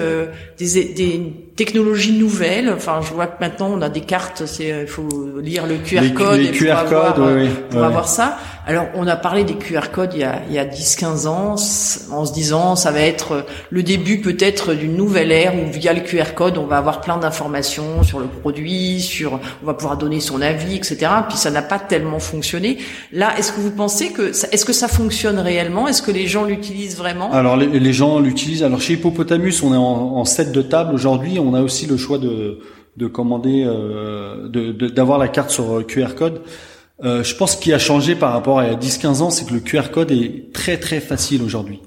des, 0.58 0.84
des 0.94 1.49
technologies 1.60 2.14
nouvelles. 2.14 2.72
Enfin, 2.74 3.02
je 3.02 3.14
vois 3.14 3.28
que 3.28 3.42
maintenant 3.42 3.70
on 3.74 3.82
a 3.82 3.90
des 3.90 4.00
cartes, 4.00 4.44
c'est 4.46 4.70
il 4.84 4.88
faut 4.88 5.10
lire 5.42 5.68
le 5.68 5.76
QR 5.76 6.14
code 6.16 6.40
les 6.40 6.52
QR 6.52 6.86
pour, 6.86 6.98
avoir, 6.98 7.20
oui, 7.36 7.50
pour 7.70 7.84
avoir 7.84 8.08
ça. 8.08 8.38
Alors, 8.66 8.86
on 8.96 9.08
a 9.08 9.18
parlé 9.18 9.44
des 9.44 9.56
QR 9.56 9.90
codes 9.92 10.12
il 10.14 10.22
y 10.22 10.24
a, 10.24 10.42
il 10.48 10.54
y 10.54 10.60
a 10.60 10.64
10-15 10.64 11.28
ans, 11.28 11.56
en 12.12 12.26
se 12.26 12.34
disant 12.34 12.78
ça 12.78 12.92
va 12.92 13.02
être 13.02 13.46
le 13.72 13.84
début 13.84 14.22
peut-être 14.22 14.74
d'une 14.74 14.96
nouvelle 14.96 15.34
ère 15.34 15.54
où 15.56 15.70
via 15.70 15.92
le 15.92 16.00
QR 16.00 16.34
code 16.34 16.58
on 16.58 16.66
va 16.66 16.78
avoir 16.78 17.02
plein 17.02 17.18
d'informations 17.18 18.04
sur 18.04 18.20
le 18.20 18.28
produit, 18.28 19.02
sur 19.02 19.40
on 19.62 19.66
va 19.66 19.74
pouvoir 19.74 19.98
donner 19.98 20.22
son 20.22 20.42
avis, 20.42 20.78
etc. 20.78 21.12
Puis 21.28 21.38
ça 21.38 21.52
n'a 21.52 21.62
pas 21.62 21.80
tellement 21.80 22.20
fonctionné. 22.20 22.78
Là, 23.12 23.38
est-ce 23.38 23.52
que 23.52 23.60
vous 23.60 23.72
pensez 23.72 24.14
que 24.14 24.30
est-ce 24.30 24.64
que 24.64 24.74
ça 24.74 24.88
fonctionne 24.88 25.40
réellement? 25.40 25.90
Est-ce 25.90 26.02
que 26.02 26.12
les 26.12 26.28
gens 26.28 26.46
l'utilisent 26.46 26.96
vraiment? 26.96 27.34
Alors 27.34 27.58
les, 27.58 27.68
les 27.68 27.94
gens 27.94 28.20
l'utilisent. 28.20 28.64
Alors 28.64 28.80
chez 28.80 28.94
Hippopotamus, 28.94 29.62
on 29.62 29.74
est 29.74 29.78
en, 29.78 29.82
en 29.82 30.24
set 30.24 30.54
de 30.54 30.62
table 30.62 30.94
aujourd'hui. 30.94 31.38
On 31.40 31.49
a 31.54 31.62
aussi 31.62 31.86
le 31.86 31.98
choix 31.98 32.18
de 32.18 32.60
de 32.98 33.08
commander, 33.08 33.64
euh, 33.66 34.50
d'avoir 34.50 35.20
la 35.20 35.30
carte 35.30 35.52
sur 35.52 35.86
QR 35.88 36.16
code. 36.18 36.42
Euh, 37.04 37.24
je 37.24 37.34
pense 37.34 37.56
qu'il 37.56 37.74
a 37.74 37.80
changé 37.80 38.14
par 38.14 38.34
rapport 38.34 38.60
à 38.60 38.66
il 38.66 38.72
y 38.74 38.76
a 38.76 38.78
10-15 38.78 39.22
ans, 39.22 39.30
c'est 39.30 39.46
que 39.48 39.54
le 39.54 39.62
QR 39.62 39.90
code 39.90 40.12
est 40.12 40.52
très 40.54 40.78
très 40.78 41.00
facile 41.00 41.42
aujourd'hui. 41.42 41.80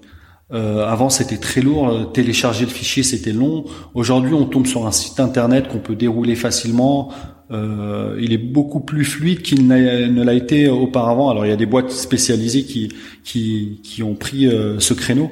Euh, 0.53 0.87
avant, 0.87 1.09
c'était 1.09 1.39
très 1.39 1.61
lourd. 1.61 1.89
Euh, 1.89 2.05
télécharger 2.05 2.65
le 2.65 2.71
fichier, 2.71 3.03
c'était 3.03 3.33
long. 3.33 3.65
Aujourd'hui, 3.95 4.35
on 4.35 4.45
tombe 4.45 4.67
sur 4.67 4.87
un 4.87 4.93
site 4.93 5.19
internet 5.21 5.69
qu'on 5.69 5.79
peut 5.79 5.97
dérouler 5.97 6.35
facilement. 6.35 7.11
Euh, 7.51 8.17
il 8.21 8.33
est 8.33 8.39
beaucoup 8.39 8.81
plus 8.81 9.05
fluide 9.05 9.43
qu'il 9.43 9.67
ne 9.67 10.23
l'a 10.23 10.35
été 10.35 10.69
auparavant. 10.69 11.31
Alors, 11.31 11.47
il 11.47 11.49
y 11.49 11.53
a 11.53 11.57
des 11.57 11.67
boîtes 11.67 11.91
spécialisées 11.91 12.65
qui 12.65 12.93
qui, 13.25 13.81
qui 13.83 14.03
ont 14.03 14.15
pris 14.15 14.47
euh, 14.47 14.79
ce 14.79 14.95
créneau. 14.95 15.31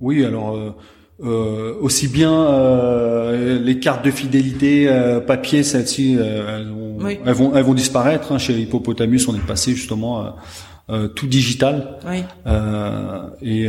oui, 0.00 0.24
alors 0.24 0.74
euh, 1.24 1.74
aussi 1.80 2.08
bien 2.08 2.32
euh, 2.32 3.58
les 3.58 3.78
cartes 3.78 4.04
de 4.04 4.10
fidélité 4.10 4.86
euh, 4.88 5.20
papier, 5.20 5.62
celles-ci, 5.62 6.18
elles, 6.18 6.68
vont, 7.34 7.54
elles 7.54 7.64
vont 7.64 7.74
disparaître. 7.74 8.32
Hein. 8.32 8.38
Chez 8.38 8.58
Hippopotamus, 8.58 9.26
on 9.28 9.34
est 9.34 9.46
passé 9.46 9.72
justement 9.72 10.34
tout 11.14 11.26
digital. 11.26 11.98
Oui. 12.06 12.22
et 13.42 13.68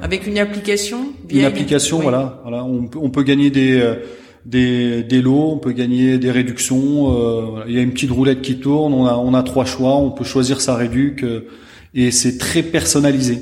avec 0.00 0.26
une 0.26 0.38
application. 0.38 1.06
Une 1.30 1.44
application, 1.44 1.98
voilà. 1.98 2.40
Voilà, 2.42 2.64
on, 2.64 2.88
on 2.96 3.10
peut 3.10 3.24
gagner 3.24 3.50
des 3.50 3.82
des, 4.44 5.04
des 5.04 5.22
lots, 5.22 5.52
on 5.52 5.58
peut 5.58 5.72
gagner 5.72 6.18
des 6.18 6.30
réductions. 6.30 7.64
il 7.66 7.74
y 7.74 7.78
a 7.78 7.82
une 7.82 7.92
petite 7.92 8.10
roulette 8.10 8.42
qui 8.42 8.58
tourne. 8.58 8.94
On 8.94 9.06
a 9.06 9.14
on 9.14 9.34
a 9.34 9.42
trois 9.42 9.64
choix. 9.64 9.96
On 9.96 10.10
peut 10.10 10.24
choisir 10.24 10.60
sa 10.60 10.76
réduc 10.76 11.24
et 11.94 12.10
c'est 12.10 12.38
très 12.38 12.62
personnalisé. 12.62 13.40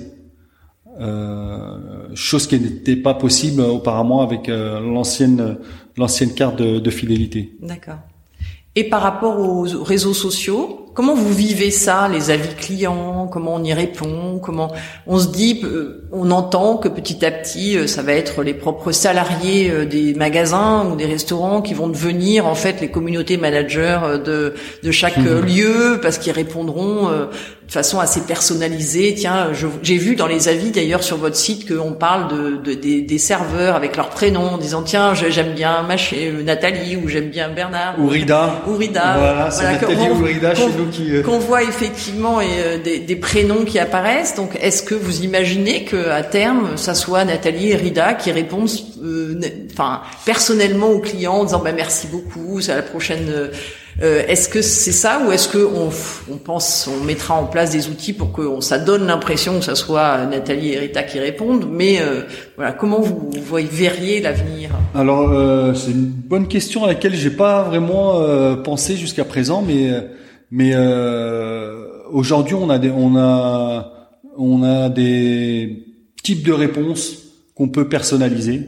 Euh, 1.01 1.79
chose 2.15 2.47
qui 2.47 2.61
n'était 2.61 2.97
pas 2.97 3.15
possible 3.15 3.63
auparavant 3.63 4.21
avec 4.21 4.51
euh, 4.51 4.81
l'ancienne 4.81 5.57
l'ancienne 5.97 6.35
carte 6.35 6.57
de, 6.57 6.79
de 6.79 6.91
fidélité. 6.91 7.53
D'accord. 7.63 8.01
Et 8.77 8.85
par 8.85 9.01
rapport 9.01 9.41
aux 9.41 9.63
réseaux 9.83 10.13
sociaux, 10.13 10.87
comment 10.95 11.15
vous 11.15 11.33
vivez 11.33 11.71
ça, 11.71 12.09
les 12.09 12.31
avis 12.31 12.55
clients? 12.55 13.29
Comment 13.33 13.55
on 13.55 13.65
y 13.65 13.73
répond? 13.73 14.39
Comment 14.43 14.73
on 15.07 15.19
se 15.19 15.29
dit, 15.29 15.63
euh, 15.65 16.07
on 16.13 16.31
entend 16.31 16.77
que 16.77 16.89
petit 16.89 17.25
à 17.25 17.31
petit, 17.31 17.89
ça 17.89 18.03
va 18.03 18.13
être 18.13 18.43
les 18.43 18.55
propres 18.55 18.93
salariés 18.93 19.87
des 19.87 20.15
magasins 20.15 20.87
ou 20.87 20.97
des 20.97 21.07
restaurants 21.07 21.63
qui 21.63 21.73
vont 21.73 21.89
devenir 21.89 22.47
en 22.47 22.55
fait 22.55 22.81
les 22.83 22.91
communautés 22.91 23.39
managers 23.39 24.01
de 24.25 24.55
de 24.83 24.91
chaque 24.91 25.17
mmh. 25.17 25.41
lieu 25.41 25.99
parce 26.03 26.19
qu'ils 26.19 26.33
répondront 26.33 27.09
de 27.71 27.73
façon 27.73 28.01
assez 28.01 28.23
personnalisée. 28.23 29.15
Tiens, 29.17 29.53
j'ai 29.81 29.97
vu 29.97 30.17
dans 30.17 30.27
les 30.27 30.49
avis 30.49 30.73
d'ailleurs 30.73 31.05
sur 31.05 31.19
votre 31.19 31.37
site 31.37 31.73
qu'on 31.73 31.93
parle 31.93 32.27
de, 32.27 32.57
de 32.57 32.75
des, 32.75 33.01
des, 33.01 33.19
serveurs 33.19 33.77
avec 33.77 33.97
leur 33.97 34.09
prénom, 34.09 34.55
en 34.55 34.59
disant 34.59 34.83
tiens, 34.83 35.15
j'aime 35.15 35.55
bien 35.55 35.87
Nathalie 36.45 36.97
ou 36.97 37.09
j'aime 37.09 37.29
bien 37.29 37.49
Bernard 37.49 37.95
ou 38.01 38.09
Rida 38.09 38.63
Ourida. 38.67 39.15
Voilà, 39.17 39.51
c'est 39.53 39.63
Nathalie 39.63 40.11
Ourida 40.11 40.53
chez 40.53 40.67
nous 40.67 40.87
qui... 40.91 41.15
Euh, 41.15 41.23
qu'on 41.23 41.39
voit 41.39 41.63
effectivement 41.63 42.41
euh, 42.41 42.79
des, 42.83 42.99
des, 42.99 43.17
prénoms 43.17 43.65
qui 43.65 43.79
apparaissent. 43.79 44.35
Donc, 44.35 44.59
est-ce 44.61 44.83
que 44.83 44.97
vous 44.97 45.23
imaginez 45.23 45.85
que 45.85 46.11
à 46.11 46.25
terme, 46.25 46.77
ça 46.77 46.95
soit 46.95 47.25
Nathalie 47.25 47.71
et 47.71 47.77
Rida 47.77 48.15
qui 48.15 48.33
répondent, 48.33 48.69
euh, 49.05 49.41
enfin, 49.73 50.01
personnellement 50.27 50.89
aux 50.89 50.99
clients 50.99 51.35
en 51.35 51.45
disant 51.45 51.61
bah, 51.61 51.71
merci 51.71 52.09
beaucoup, 52.09 52.61
c'est 52.61 52.73
à 52.73 52.77
la 52.77 52.83
prochaine. 52.83 53.31
Est-ce 54.01 54.49
que 54.49 54.63
c'est 54.63 54.93
ça 54.93 55.23
ou 55.27 55.33
est-ce 55.33 55.49
que 55.49 55.59
on, 55.59 56.37
pense, 56.37 56.89
on 56.89 57.05
mettra 57.05 57.35
en 57.35 57.45
place 57.45 57.71
des 57.71 57.89
outils 57.89 58.13
pour 58.13 58.33
que 58.33 58.61
ça 58.61 58.79
donne 58.79 59.07
l'impression 59.07 59.59
que 59.59 59.65
ça 59.65 59.75
soit 59.75 60.25
Nathalie 60.27 60.73
et 60.73 60.79
Rita 60.79 61.03
qui 61.03 61.19
répondent, 61.19 61.67
mais 61.71 62.01
voilà, 62.57 62.73
comment 62.73 63.01
vous, 63.01 63.31
vous 63.31 63.59
verriez 63.71 64.21
l'avenir? 64.21 64.71
Alors 64.95 65.77
c'est 65.77 65.91
une 65.91 66.07
bonne 66.07 66.49
question 66.49 66.85
à 66.85 66.87
laquelle 66.87 67.15
j'ai 67.15 67.31
pas 67.31 67.63
vraiment 67.63 68.57
pensé 68.65 68.97
jusqu'à 68.97 69.25
présent, 69.25 69.63
mais 69.63 69.91
mais 70.51 70.73
euh, 70.75 71.85
aujourd'hui, 72.11 72.55
on 72.55 72.71
a 72.71 72.79
des, 72.79 72.91
on 72.91 73.17
a, 73.17 74.11
on 74.37 74.63
a 74.63 74.89
des 74.89 75.87
types 76.23 76.45
de 76.45 76.53
réponses 76.53 77.19
qu'on 77.55 77.69
peut 77.69 77.89
personnaliser. 77.89 78.63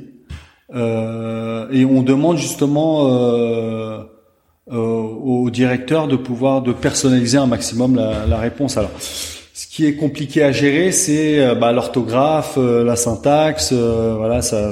Euh, 0.74 1.66
et 1.70 1.84
on 1.84 2.02
demande 2.02 2.38
justement 2.38 3.08
euh, 4.70 4.74
euh, 4.74 5.44
au 5.44 5.50
directeur 5.50 6.08
de 6.08 6.16
pouvoir 6.16 6.62
de 6.62 6.72
personnaliser 6.72 7.38
un 7.38 7.46
maximum 7.46 7.96
la, 7.96 8.26
la 8.26 8.38
réponse. 8.38 8.76
Alors, 8.76 8.90
ce 9.00 9.66
qui 9.66 9.86
est 9.86 9.96
compliqué 9.96 10.42
à 10.42 10.52
gérer, 10.52 10.92
c'est 10.92 11.40
euh, 11.40 11.54
bah, 11.54 11.72
l'orthographe, 11.72 12.54
euh, 12.58 12.84
la 12.84 12.96
syntaxe, 12.96 13.72
voilà, 13.72 14.42
ça 14.42 14.70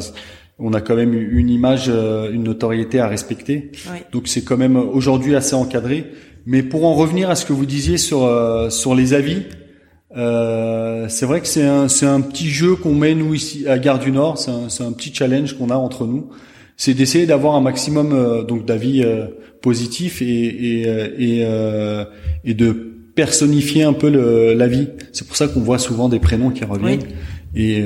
on 0.59 0.75
a 0.75 0.81
quand 0.81 0.97
même 0.97 1.15
une 1.15 1.49
image, 1.49 1.89
une 1.89 2.45
notoriété 2.45 3.01
à 3.01 3.09
respecter. 3.09 3.73
Donc 4.13 4.29
c'est 4.29 4.43
quand 4.43 4.59
même 4.59 4.77
aujourd'hui 4.77 5.35
assez 5.35 5.55
encadré. 5.55 6.05
Mais 6.47 6.63
pour 6.63 6.85
en 6.85 6.95
revenir 6.95 7.31
à 7.31 7.35
ce 7.35 7.47
que 7.47 7.55
vous 7.55 7.67
disiez 7.67 7.97
sur 7.97 8.25
euh, 8.25 8.71
sur 8.71 8.95
les 8.95 9.15
avis, 9.15 9.43
Euh, 10.17 11.07
c'est 11.09 11.25
vrai 11.25 11.41
que 11.41 11.47
c'est 11.47 11.65
un, 11.65 11.87
c'est 11.87 12.05
un 12.07 12.21
petit 12.21 12.51
jeu 12.51 12.75
qu'on 12.75 12.95
met 12.95 13.15
nous 13.15 13.33
ici 13.33 13.69
à 13.69 13.79
Gare 13.79 14.01
du 14.01 14.11
Nord. 14.11 14.39
C'est 14.39 14.51
un, 14.51 14.69
c'est 14.69 14.83
un 14.83 14.93
petit 14.93 15.15
challenge 15.15 15.57
qu'on 15.57 15.71
a 15.71 15.77
entre 15.77 16.05
nous. 16.05 16.31
C'est 16.83 16.95
d'essayer 16.95 17.27
d'avoir 17.27 17.57
un 17.57 17.61
maximum 17.61 18.15
euh, 18.15 18.43
donc 18.43 18.65
d'avis 18.65 19.03
euh, 19.03 19.27
positifs 19.61 20.23
et 20.23 20.27
et 20.27 20.87
et, 21.19 21.47
et 22.43 22.55
de 22.55 22.73
personnifier 23.15 23.83
un 23.83 23.93
peu 23.93 24.09
le, 24.09 24.55
la 24.55 24.67
vie. 24.67 24.89
C'est 25.13 25.27
pour 25.27 25.37
ça 25.37 25.47
qu'on 25.47 25.61
voit 25.61 25.79
souvent 25.79 26.09
des 26.09 26.21
prénoms 26.21 26.49
qui 26.49 26.65
reviennent. 26.65 27.03
Et, 27.55 27.83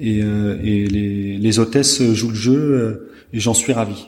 et, 0.00 0.20
et 0.20 0.86
les, 0.86 1.36
les 1.36 1.58
hôtesses 1.58 2.02
jouent 2.14 2.30
le 2.30 2.34
jeu 2.34 3.10
et 3.34 3.38
j'en 3.38 3.52
suis 3.52 3.74
ravi. 3.74 4.06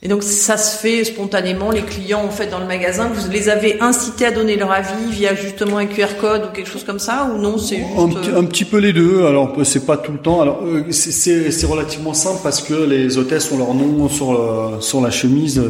Et 0.00 0.06
donc 0.06 0.22
ça 0.22 0.56
se 0.56 0.78
fait 0.78 1.02
spontanément, 1.02 1.72
les 1.72 1.82
clients 1.82 2.24
en 2.24 2.30
fait 2.30 2.46
dans 2.46 2.60
le 2.60 2.66
magasin, 2.66 3.10
vous 3.12 3.28
les 3.30 3.48
avez 3.48 3.80
incités 3.80 4.26
à 4.26 4.30
donner 4.30 4.54
leur 4.54 4.70
avis 4.70 5.10
via 5.10 5.34
justement 5.34 5.78
un 5.78 5.86
QR 5.86 6.16
code 6.20 6.44
ou 6.44 6.54
quelque 6.54 6.68
chose 6.68 6.84
comme 6.84 7.00
ça 7.00 7.28
ou 7.34 7.38
non 7.38 7.58
c'est 7.58 7.78
juste... 7.78 8.30
un, 8.36 8.44
petit, 8.44 8.64
peu 8.64 8.78
les 8.78 8.92
deux. 8.92 9.26
Alors 9.26 9.56
c'est 9.64 9.86
pas 9.86 9.96
tout 9.96 10.12
le 10.12 10.18
temps. 10.18 10.40
Alors 10.40 10.62
euh, 10.62 10.84
c'est 10.92 11.66
relativement 11.66 12.14
simple 12.14 12.38
parce 12.44 12.62
que 12.62 12.74
les 12.74 13.18
hôtesses 13.18 13.50
ont 13.50 13.58
leur 13.58 13.74
nom 13.74 14.08
sur 14.08 14.32
le, 14.32 14.80
sur 14.80 15.00
la 15.00 15.10
chemise 15.10 15.62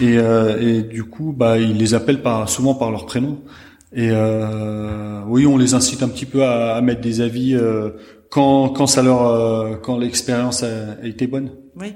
et, 0.00 0.18
euh, 0.18 0.58
et 0.60 0.82
du 0.82 1.04
coup 1.04 1.32
bah 1.32 1.58
ils 1.58 1.76
les 1.76 1.94
appellent 1.94 2.22
par 2.22 2.48
souvent 2.48 2.74
par 2.74 2.90
leur 2.90 3.06
prénom. 3.06 3.38
Et 3.94 4.08
euh, 4.10 5.20
oui, 5.26 5.46
on 5.46 5.58
les 5.58 5.74
incite 5.74 6.02
un 6.02 6.08
petit 6.08 6.24
peu 6.24 6.42
à, 6.44 6.74
à 6.74 6.80
mettre 6.80 7.02
des 7.02 7.20
avis 7.20 7.54
euh, 7.54 7.90
quand 8.30 8.70
quand 8.70 8.86
ça 8.86 9.02
leur 9.02 9.26
euh, 9.26 9.76
quand 9.76 9.98
l'expérience 9.98 10.62
a, 10.62 10.94
a 11.02 11.06
été 11.06 11.26
bonne. 11.26 11.50
Oui. 11.76 11.94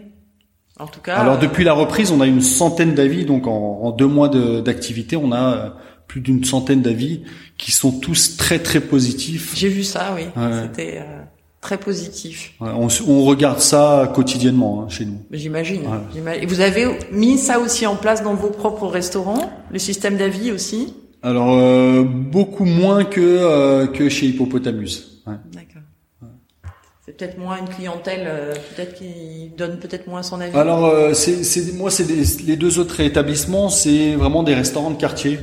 En 0.79 0.87
tout 0.87 1.01
cas. 1.01 1.17
Alors 1.17 1.39
depuis 1.39 1.65
la 1.65 1.73
reprise, 1.73 2.11
on 2.11 2.21
a 2.21 2.27
une 2.27 2.43
centaine 2.43 2.95
d'avis. 2.95 3.25
Donc 3.25 3.47
en, 3.47 3.81
en, 3.83 3.91
deux 3.93 4.07
mois 4.07 4.29
d'activité, 4.29 5.17
on 5.17 5.33
a 5.33 5.55
euh, 5.55 5.71
plus 6.07 6.21
d'une 6.21 6.45
centaine 6.45 6.83
d'avis 6.83 7.23
qui 7.59 7.73
sont 7.73 7.93
tous 7.93 8.37
très 8.37 8.59
très 8.59 8.81
positifs. 8.81 9.53
J'ai 9.55 9.69
vu 9.69 9.85
ça, 9.85 10.15
oui. 10.15 10.25
C'était 10.63 10.99
euh, 10.99 11.23
très 11.61 11.79
positif. 11.79 12.53
on, 12.61 12.89
on, 13.09 13.25
regarde 13.25 13.61
ça 13.61 14.11
quotidiennement 14.15 14.83
hein, 14.83 14.89
chez 14.89 15.05
nous. 15.05 15.19
J'imagine. 15.33 15.83
Et 16.41 16.47
vous 16.47 16.61
avez 16.61 16.87
mis 17.11 17.39
ça 17.39 17.59
aussi 17.59 17.87
en 17.87 17.97
place 17.97 18.23
dans 18.23 18.35
vos 18.35 18.51
propres 18.51 18.87
restaurants, 18.87 19.51
le 19.73 19.79
système 19.79 20.17
d'avis 20.17 20.53
aussi? 20.53 20.95
Alors 21.23 21.55
euh, 21.55 22.05
beaucoup 22.05 22.67
moins 22.67 23.05
que 23.05 23.21
euh, 23.21 23.87
que 23.89 24.09
chez 24.09 24.27
Hippopotamus. 24.27 25.23
D'accord 25.27 25.66
peut-être 27.17 27.39
moins 27.39 27.59
une 27.59 27.69
clientèle, 27.69 28.25
euh, 28.27 28.55
peut-être 28.75 28.95
qui 28.95 29.51
donne 29.57 29.79
peut-être 29.79 30.07
moins 30.07 30.23
son 30.23 30.41
avis. 30.41 30.57
Alors, 30.57 30.87
euh, 30.87 31.15
c'est, 31.15 31.75
moi, 31.75 31.91
c'est 31.91 32.07
les 32.47 32.57
deux 32.57 32.79
autres 32.79 33.01
établissements, 33.01 33.69
c'est 33.69 34.15
vraiment 34.15 34.43
des 34.43 34.55
restaurants 34.55 34.91
de 34.91 34.99
quartier. 34.99 35.39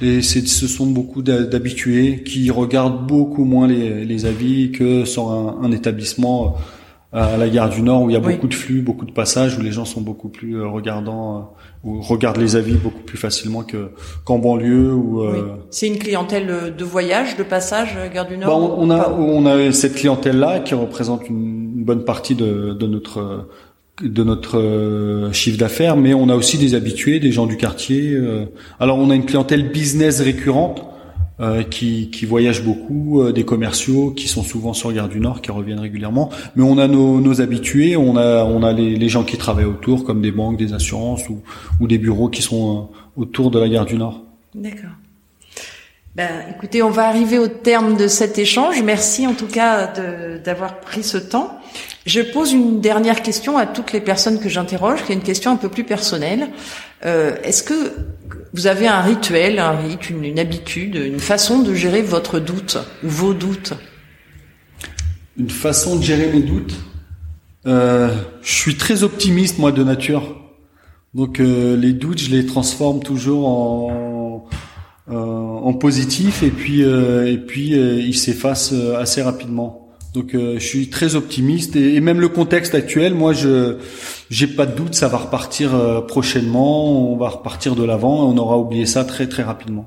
Et 0.00 0.22
c'est, 0.22 0.46
ce 0.46 0.66
sont 0.66 0.86
beaucoup 0.86 1.22
d'habitués 1.22 2.22
qui 2.24 2.50
regardent 2.50 3.06
beaucoup 3.06 3.44
moins 3.44 3.68
les, 3.68 4.04
les 4.04 4.26
avis 4.26 4.72
que 4.72 5.04
sur 5.04 5.30
un, 5.30 5.58
un 5.62 5.72
établissement 5.72 6.56
à 7.12 7.36
la 7.36 7.48
gare 7.48 7.68
du 7.68 7.82
Nord 7.82 8.02
où 8.02 8.10
il 8.10 8.14
y 8.14 8.16
a 8.16 8.20
beaucoup 8.20 8.48
de 8.48 8.54
flux, 8.54 8.80
beaucoup 8.80 9.04
de 9.04 9.12
passages, 9.12 9.58
où 9.58 9.60
les 9.60 9.72
gens 9.72 9.84
sont 9.84 10.00
beaucoup 10.00 10.30
plus 10.30 10.56
euh, 10.56 10.66
regardants, 10.66 11.36
euh, 11.36 11.40
ou 11.84 12.00
regardent 12.00 12.38
les 12.38 12.56
avis 12.56 12.74
beaucoup 12.74 13.02
plus 13.02 13.18
facilement 13.18 13.62
que 13.62 13.90
qu'en 14.24 14.38
banlieue. 14.38 14.94
Ou 14.94 15.22
euh, 15.22 15.56
c'est 15.70 15.88
une 15.88 15.98
clientèle 15.98 16.74
de 16.76 16.84
voyage, 16.84 17.36
de 17.36 17.42
passage, 17.42 17.98
gare 18.12 18.26
du 18.26 18.38
Nord. 18.38 18.48
Bah, 18.48 18.74
on, 18.78 18.90
a 18.90 19.10
on 19.10 19.44
a 19.44 19.72
cette 19.72 19.94
clientèle 19.94 20.38
là 20.38 20.60
qui 20.60 20.74
représente 20.74 21.28
une, 21.28 21.84
bonne 21.84 22.04
partie 22.04 22.34
de, 22.34 22.72
de 22.72 22.86
notre 22.86 23.48
de 24.00 24.24
notre 24.24 25.30
chiffre 25.32 25.58
d'affaires, 25.58 25.96
mais 25.96 26.14
on 26.14 26.28
a 26.28 26.34
aussi 26.34 26.56
des 26.56 26.74
habitués, 26.74 27.20
des 27.20 27.32
gens 27.32 27.46
du 27.46 27.56
quartier. 27.56 28.16
Alors 28.80 28.98
on 28.98 29.10
a 29.10 29.14
une 29.14 29.26
clientèle 29.26 29.70
business 29.70 30.20
récurrente 30.20 30.91
euh, 31.40 31.62
qui, 31.62 32.10
qui, 32.10 32.26
voyagent 32.26 32.62
beaucoup, 32.62 33.22
euh, 33.22 33.32
des 33.32 33.44
commerciaux 33.44 34.10
qui 34.10 34.28
sont 34.28 34.42
souvent 34.42 34.74
sur 34.74 34.92
Gare 34.92 35.08
du 35.08 35.18
Nord, 35.18 35.40
qui 35.40 35.50
reviennent 35.50 35.80
régulièrement. 35.80 36.28
Mais 36.56 36.62
on 36.62 36.76
a 36.76 36.86
nos, 36.88 37.20
nos 37.20 37.40
habitués, 37.40 37.96
on 37.96 38.16
a, 38.16 38.44
on 38.44 38.62
a 38.62 38.72
les, 38.74 39.08
gens 39.08 39.24
qui 39.24 39.38
travaillent 39.38 39.64
autour, 39.64 40.04
comme 40.04 40.20
des 40.20 40.30
banques, 40.30 40.58
des 40.58 40.74
assurances 40.74 41.28
ou, 41.30 41.40
ou 41.80 41.88
des 41.88 41.96
bureaux 41.96 42.28
qui 42.28 42.42
sont 42.42 42.90
euh, 43.16 43.22
autour 43.22 43.50
de 43.50 43.58
la 43.58 43.68
Gare 43.70 43.86
du 43.86 43.96
Nord. 43.96 44.20
D'accord. 44.54 44.90
Ben, 46.14 46.44
écoutez, 46.54 46.82
on 46.82 46.90
va 46.90 47.08
arriver 47.08 47.38
au 47.38 47.48
terme 47.48 47.96
de 47.96 48.08
cet 48.08 48.38
échange. 48.38 48.82
Merci 48.82 49.26
en 49.26 49.32
tout 49.32 49.46
cas 49.46 49.90
d'avoir 50.44 50.80
pris 50.80 51.02
ce 51.02 51.16
temps. 51.16 51.58
Je 52.04 52.20
pose 52.20 52.52
une 52.52 52.80
dernière 52.80 53.22
question 53.22 53.56
à 53.58 53.66
toutes 53.66 53.92
les 53.92 54.00
personnes 54.00 54.40
que 54.40 54.48
j'interroge, 54.48 55.04
qui 55.04 55.12
est 55.12 55.14
une 55.14 55.22
question 55.22 55.52
un 55.52 55.56
peu 55.56 55.68
plus 55.68 55.84
personnelle. 55.84 56.48
Euh, 57.04 57.36
Est-ce 57.44 57.62
que 57.62 57.92
vous 58.52 58.66
avez 58.66 58.88
un 58.88 59.00
rituel, 59.00 59.58
un 59.58 59.70
rite, 59.70 60.10
une, 60.10 60.38
habitude, 60.38 60.96
une 60.96 61.20
façon 61.20 61.60
de 61.60 61.74
gérer 61.74 62.02
votre 62.02 62.40
doute 62.40 62.78
ou 63.04 63.08
vos 63.08 63.34
doutes? 63.34 63.74
Une 65.38 65.50
façon 65.50 65.96
de 65.96 66.02
gérer 66.02 66.30
mes 66.32 66.42
doutes? 66.42 66.74
Euh, 67.66 68.14
Je 68.42 68.52
suis 68.52 68.76
très 68.76 69.04
optimiste, 69.04 69.58
moi, 69.58 69.70
de 69.70 69.84
nature. 69.84 70.36
Donc 71.14 71.40
euh, 71.40 71.76
les 71.76 71.92
doutes, 71.92 72.18
je 72.18 72.30
les 72.30 72.46
transforme 72.46 73.00
toujours 73.00 73.46
en, 73.46 74.48
en 75.08 75.72
positif 75.74 76.42
et 76.42 76.50
puis, 76.50 76.80
et 76.82 77.38
puis 77.38 77.70
ils 77.72 78.16
s'effacent 78.16 78.72
assez 78.98 79.22
rapidement. 79.22 79.81
Donc 80.12 80.34
euh, 80.34 80.58
je 80.58 80.66
suis 80.66 80.90
très 80.90 81.14
optimiste 81.14 81.74
et, 81.74 82.00
même 82.00 82.20
le 82.20 82.28
contexte 82.28 82.74
actuel, 82.74 83.14
moi 83.14 83.32
je 83.32 83.78
j'ai 84.28 84.46
pas 84.46 84.66
de 84.66 84.74
doute, 84.74 84.94
ça 84.94 85.08
va 85.08 85.18
repartir 85.18 85.74
euh, 85.74 86.02
prochainement, 86.02 87.12
on 87.12 87.16
va 87.16 87.30
repartir 87.30 87.74
de 87.74 87.84
l'avant, 87.84 88.28
on 88.28 88.36
aura 88.36 88.58
oublié 88.58 88.84
ça 88.84 89.04
très 89.04 89.26
très 89.26 89.42
rapidement. 89.42 89.86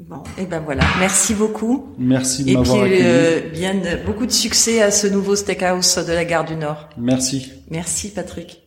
Bon, 0.00 0.16
et 0.36 0.42
eh 0.42 0.46
ben 0.46 0.60
voilà, 0.60 0.82
merci 0.98 1.34
beaucoup. 1.34 1.86
Merci 1.96 2.44
de 2.44 2.54
m'avoir 2.54 2.82
accueilli. 2.82 3.00
Et 3.00 3.40
puis 3.42 3.60
bien 3.60 3.74
beaucoup 4.04 4.26
de 4.26 4.32
succès 4.32 4.82
à 4.82 4.90
ce 4.90 5.06
nouveau 5.06 5.36
steakhouse 5.36 5.96
de 5.96 6.12
la 6.12 6.24
gare 6.24 6.44
du 6.44 6.56
Nord. 6.56 6.88
Merci. 6.98 7.52
Merci 7.70 8.10
Patrick. 8.10 8.62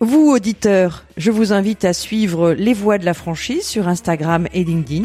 Vous 0.00 0.30
auditeurs, 0.30 1.04
je 1.18 1.30
vous 1.30 1.52
invite 1.52 1.84
à 1.84 1.92
suivre 1.92 2.52
les 2.52 2.72
voix 2.72 2.98
de 2.98 3.04
la 3.04 3.14
franchise 3.14 3.64
sur 3.64 3.86
Instagram 3.86 4.48
et 4.54 4.64
LinkedIn 4.64 5.04